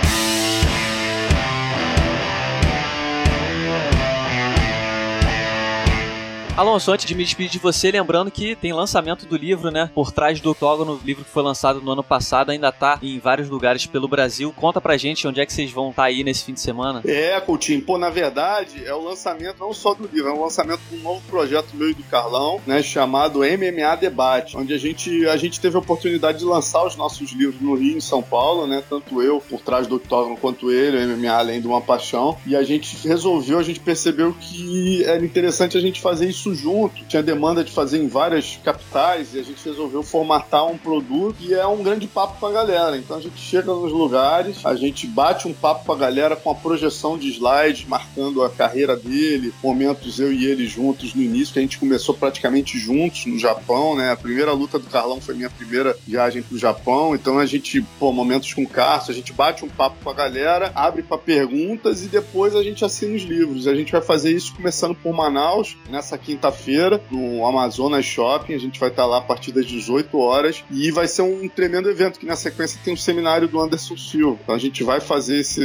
Alonso, 6.56 6.92
antes 6.92 7.04
de 7.04 7.16
me 7.16 7.24
despedir 7.24 7.50
de 7.50 7.58
você, 7.58 7.90
lembrando 7.90 8.30
que 8.30 8.54
tem 8.54 8.72
lançamento 8.72 9.26
do 9.26 9.36
livro, 9.36 9.72
né? 9.72 9.90
Por 9.92 10.12
trás 10.12 10.40
do 10.40 10.52
octógono, 10.52 11.00
livro 11.04 11.24
que 11.24 11.30
foi 11.30 11.42
lançado 11.42 11.80
no 11.80 11.90
ano 11.90 12.04
passado, 12.04 12.50
ainda 12.50 12.70
tá 12.70 12.96
em 13.02 13.18
vários 13.18 13.48
lugares 13.48 13.86
pelo 13.86 14.06
Brasil. 14.06 14.54
Conta 14.56 14.80
pra 14.80 14.96
gente 14.96 15.26
onde 15.26 15.40
é 15.40 15.46
que 15.46 15.52
vocês 15.52 15.72
vão 15.72 15.90
estar 15.90 16.02
tá 16.02 16.08
aí 16.08 16.22
nesse 16.22 16.44
fim 16.44 16.52
de 16.52 16.60
semana. 16.60 17.02
É, 17.04 17.40
Coutinho, 17.40 17.82
pô, 17.82 17.98
na 17.98 18.08
verdade, 18.08 18.86
é 18.86 18.94
o 18.94 19.02
lançamento 19.02 19.56
não 19.58 19.72
só 19.72 19.94
do 19.94 20.06
livro, 20.06 20.30
é 20.30 20.32
o 20.32 20.40
lançamento 20.40 20.80
de 20.88 20.96
um 20.96 21.02
novo 21.02 21.20
projeto 21.28 21.74
meu 21.74 21.90
e 21.90 21.94
do 21.94 22.04
Carlão, 22.04 22.60
né? 22.64 22.80
Chamado 22.84 23.40
MMA 23.40 23.96
Debate, 23.96 24.56
onde 24.56 24.72
a 24.72 24.78
gente, 24.78 25.26
a 25.26 25.36
gente 25.36 25.58
teve 25.58 25.74
a 25.74 25.80
oportunidade 25.80 26.38
de 26.38 26.44
lançar 26.44 26.86
os 26.86 26.94
nossos 26.94 27.32
livros 27.32 27.60
no 27.60 27.74
Rio, 27.74 27.96
em 27.96 28.00
São 28.00 28.22
Paulo, 28.22 28.64
né? 28.68 28.80
Tanto 28.88 29.20
eu, 29.20 29.40
por 29.40 29.60
trás 29.60 29.88
do 29.88 29.96
octógono, 29.96 30.36
quanto 30.36 30.70
ele, 30.70 31.04
MMA 31.04 31.32
Além 31.32 31.60
de 31.60 31.66
uma 31.66 31.80
Paixão. 31.80 32.38
E 32.46 32.54
a 32.54 32.62
gente 32.62 32.96
resolveu, 33.04 33.58
a 33.58 33.62
gente 33.64 33.80
percebeu 33.80 34.32
que 34.34 35.02
era 35.02 35.24
interessante 35.24 35.76
a 35.76 35.80
gente 35.80 36.00
fazer 36.00 36.28
isso 36.28 36.43
isso 36.44 36.54
junto. 36.54 37.04
Tinha 37.06 37.22
demanda 37.22 37.64
de 37.64 37.72
fazer 37.72 37.98
em 37.98 38.08
várias 38.08 38.58
capitais 38.62 39.34
e 39.34 39.38
a 39.38 39.42
gente 39.42 39.64
resolveu 39.64 40.02
formatar 40.02 40.66
um 40.66 40.76
produto 40.76 41.36
e 41.40 41.54
é 41.54 41.66
um 41.66 41.82
grande 41.82 42.06
papo 42.06 42.38
com 42.38 42.46
a 42.46 42.52
galera. 42.52 42.96
Então 42.96 43.16
a 43.16 43.20
gente 43.20 43.38
chega 43.38 43.72
nos 43.72 43.92
lugares, 43.92 44.64
a 44.64 44.74
gente 44.74 45.06
bate 45.06 45.48
um 45.48 45.54
papo 45.54 45.86
com 45.86 45.92
a 45.92 45.96
galera 45.96 46.36
com 46.36 46.50
a 46.50 46.54
projeção 46.54 47.16
de 47.16 47.28
slides, 47.30 47.86
marcando 47.86 48.42
a 48.42 48.50
carreira 48.50 48.96
dele, 48.96 49.52
momentos 49.62 50.18
eu 50.18 50.32
e 50.32 50.44
ele 50.44 50.66
juntos 50.66 51.14
no 51.14 51.22
início, 51.22 51.52
que 51.52 51.58
a 51.58 51.62
gente 51.62 51.78
começou 51.78 52.14
praticamente 52.14 52.78
juntos 52.78 53.26
no 53.26 53.38
Japão, 53.38 53.96
né? 53.96 54.10
A 54.10 54.16
primeira 54.16 54.52
luta 54.52 54.78
do 54.78 54.86
Carlão 54.90 55.20
foi 55.20 55.34
minha 55.34 55.50
primeira 55.50 55.96
viagem 56.06 56.42
pro 56.42 56.58
Japão, 56.58 57.14
então 57.14 57.38
a 57.38 57.46
gente, 57.46 57.82
pô, 57.98 58.12
momentos 58.12 58.52
com 58.52 58.62
o 58.62 58.68
Carso, 58.68 59.10
a 59.10 59.14
gente 59.14 59.32
bate 59.32 59.64
um 59.64 59.68
papo 59.68 59.96
com 60.02 60.10
a 60.10 60.14
galera, 60.14 60.72
abre 60.74 61.02
para 61.02 61.18
perguntas 61.18 62.02
e 62.02 62.08
depois 62.08 62.54
a 62.54 62.62
gente 62.62 62.84
assina 62.84 63.14
os 63.14 63.22
livros. 63.22 63.66
A 63.66 63.74
gente 63.74 63.92
vai 63.92 64.02
fazer 64.02 64.32
isso 64.32 64.54
começando 64.54 64.94
por 64.94 65.14
Manaus, 65.14 65.76
nessa 65.88 66.18
quinta-feira, 66.34 67.00
no 67.10 67.46
Amazonas 67.46 68.04
Shopping, 68.04 68.54
a 68.54 68.58
gente 68.58 68.80
vai 68.80 68.88
estar 68.88 69.06
lá 69.06 69.18
a 69.18 69.20
partir 69.20 69.52
das 69.52 69.66
18 69.66 70.18
horas 70.18 70.64
e 70.70 70.90
vai 70.90 71.06
ser 71.06 71.22
um 71.22 71.48
tremendo 71.48 71.88
evento 71.88 72.18
que 72.18 72.26
na 72.26 72.34
sequência 72.34 72.80
tem 72.82 72.92
um 72.92 72.96
seminário 72.96 73.46
do 73.46 73.60
Anderson 73.60 73.96
Silva. 73.96 74.38
Então 74.42 74.54
a 74.54 74.58
gente 74.58 74.82
vai 74.82 75.00
fazer 75.00 75.38
esse 75.38 75.60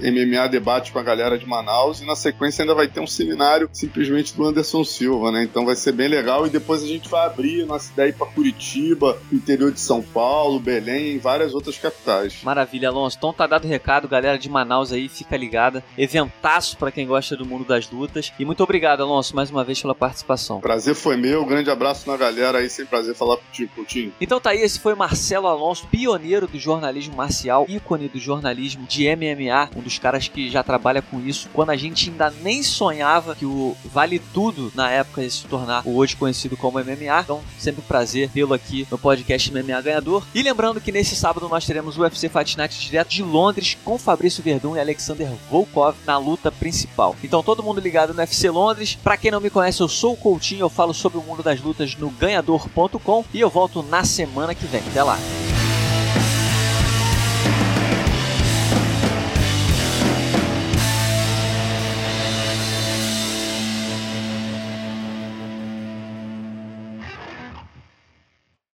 MMA 0.00 0.48
debate 0.48 0.90
com 0.90 0.98
a 0.98 1.02
galera 1.02 1.38
de 1.38 1.46
Manaus 1.46 2.00
e 2.00 2.06
na 2.06 2.16
sequência 2.16 2.62
ainda 2.62 2.74
vai 2.74 2.88
ter 2.88 3.00
um 3.00 3.06
seminário 3.06 3.68
simplesmente 3.72 4.34
do 4.34 4.44
Anderson 4.44 4.84
Silva, 4.84 5.30
né? 5.30 5.42
Então 5.42 5.66
vai 5.66 5.76
ser 5.76 5.92
bem 5.92 6.08
legal 6.08 6.46
e 6.46 6.50
depois 6.50 6.82
a 6.82 6.86
gente 6.86 7.08
vai 7.08 7.26
abrir 7.26 7.66
nossa 7.66 7.92
ideia 7.92 8.12
para 8.12 8.26
Curitiba, 8.26 9.18
interior 9.30 9.70
de 9.70 9.80
São 9.80 10.02
Paulo, 10.02 10.58
Belém 10.58 11.14
e 11.14 11.18
várias 11.18 11.54
outras 11.54 11.76
capitais. 11.76 12.42
Maravilha, 12.42 12.88
Alonso. 12.88 13.16
Então 13.18 13.32
tá 13.32 13.46
dado 13.46 13.64
o 13.64 13.68
recado, 13.68 14.08
galera 14.08 14.38
de 14.38 14.48
Manaus 14.48 14.92
aí, 14.92 15.08
fica 15.08 15.36
ligada. 15.36 15.84
Eventaço 15.98 16.76
para 16.78 16.90
quem 16.90 17.06
gosta 17.06 17.36
do 17.36 17.44
mundo 17.44 17.64
das 17.64 17.90
lutas. 17.90 18.32
E 18.38 18.44
muito 18.44 18.62
obrigado, 18.62 19.02
Alonso, 19.02 19.36
mais 19.36 19.50
uma 19.50 19.64
vez 19.64 19.80
pela 19.80 19.94
participação. 20.06 20.60
Prazer 20.60 20.94
foi 20.94 21.16
meu, 21.16 21.44
grande 21.44 21.70
abraço 21.70 22.08
na 22.08 22.16
galera 22.16 22.58
aí, 22.58 22.70
sem 22.70 22.86
prazer 22.86 23.14
falar 23.14 23.36
contigo, 23.38 23.72
Coutinho. 23.74 24.12
Então 24.20 24.40
tá 24.40 24.50
aí, 24.50 24.60
esse 24.60 24.78
foi 24.78 24.94
Marcelo 24.94 25.48
Alonso, 25.48 25.86
pioneiro 25.88 26.46
do 26.46 26.58
jornalismo 26.58 27.16
marcial, 27.16 27.66
ícone 27.68 28.08
do 28.08 28.18
jornalismo 28.18 28.86
de 28.86 29.04
MMA, 29.16 29.70
um 29.74 29.80
dos 29.80 29.98
caras 29.98 30.28
que 30.28 30.48
já 30.48 30.62
trabalha 30.62 31.02
com 31.02 31.20
isso, 31.20 31.48
quando 31.52 31.70
a 31.70 31.76
gente 31.76 32.10
ainda 32.10 32.32
nem 32.42 32.62
sonhava 32.62 33.34
que 33.34 33.44
o 33.44 33.76
Vale 33.84 34.20
Tudo 34.32 34.70
na 34.74 34.90
época 34.90 35.22
ia 35.22 35.30
se 35.30 35.44
tornar 35.46 35.82
o 35.84 35.96
hoje 35.96 36.14
conhecido 36.14 36.56
como 36.56 36.78
MMA. 36.78 37.20
Então, 37.20 37.42
sempre 37.58 37.80
um 37.80 37.84
prazer 37.84 38.30
tê-lo 38.30 38.54
aqui 38.54 38.86
no 38.90 38.98
podcast 38.98 39.52
MMA 39.52 39.80
Ganhador. 39.80 40.24
E 40.34 40.42
lembrando 40.42 40.80
que 40.80 40.92
nesse 40.92 41.16
sábado 41.16 41.48
nós 41.48 41.66
teremos 41.66 41.98
o 41.98 42.02
UFC 42.02 42.28
Fight 42.28 42.56
Night 42.56 42.78
direto 42.78 43.08
de 43.08 43.22
Londres 43.22 43.76
com 43.84 43.98
Fabrício 43.98 44.42
Verdun 44.42 44.76
e 44.76 44.80
Alexander 44.80 45.28
Volkov 45.50 45.96
na 46.06 46.16
luta 46.16 46.52
principal. 46.52 47.16
Então, 47.24 47.42
todo 47.42 47.62
mundo 47.62 47.80
ligado 47.80 48.14
no 48.14 48.20
UFC 48.20 48.50
Londres. 48.50 48.96
Para 49.02 49.16
quem 49.16 49.30
não 49.30 49.40
me 49.40 49.50
conhece, 49.50 49.80
eu 49.80 49.88
sou 49.96 50.12
o 50.12 50.16
Coutinho, 50.16 50.60
eu 50.60 50.68
falo 50.68 50.92
sobre 50.92 51.18
o 51.18 51.22
mundo 51.22 51.42
das 51.42 51.60
lutas 51.60 51.96
no 51.96 52.10
ganhador.com 52.10 53.24
e 53.32 53.40
eu 53.40 53.48
volto 53.48 53.82
na 53.82 54.04
semana 54.04 54.54
que 54.54 54.66
vem. 54.66 54.82
Até 54.90 55.02
lá. 55.02 55.18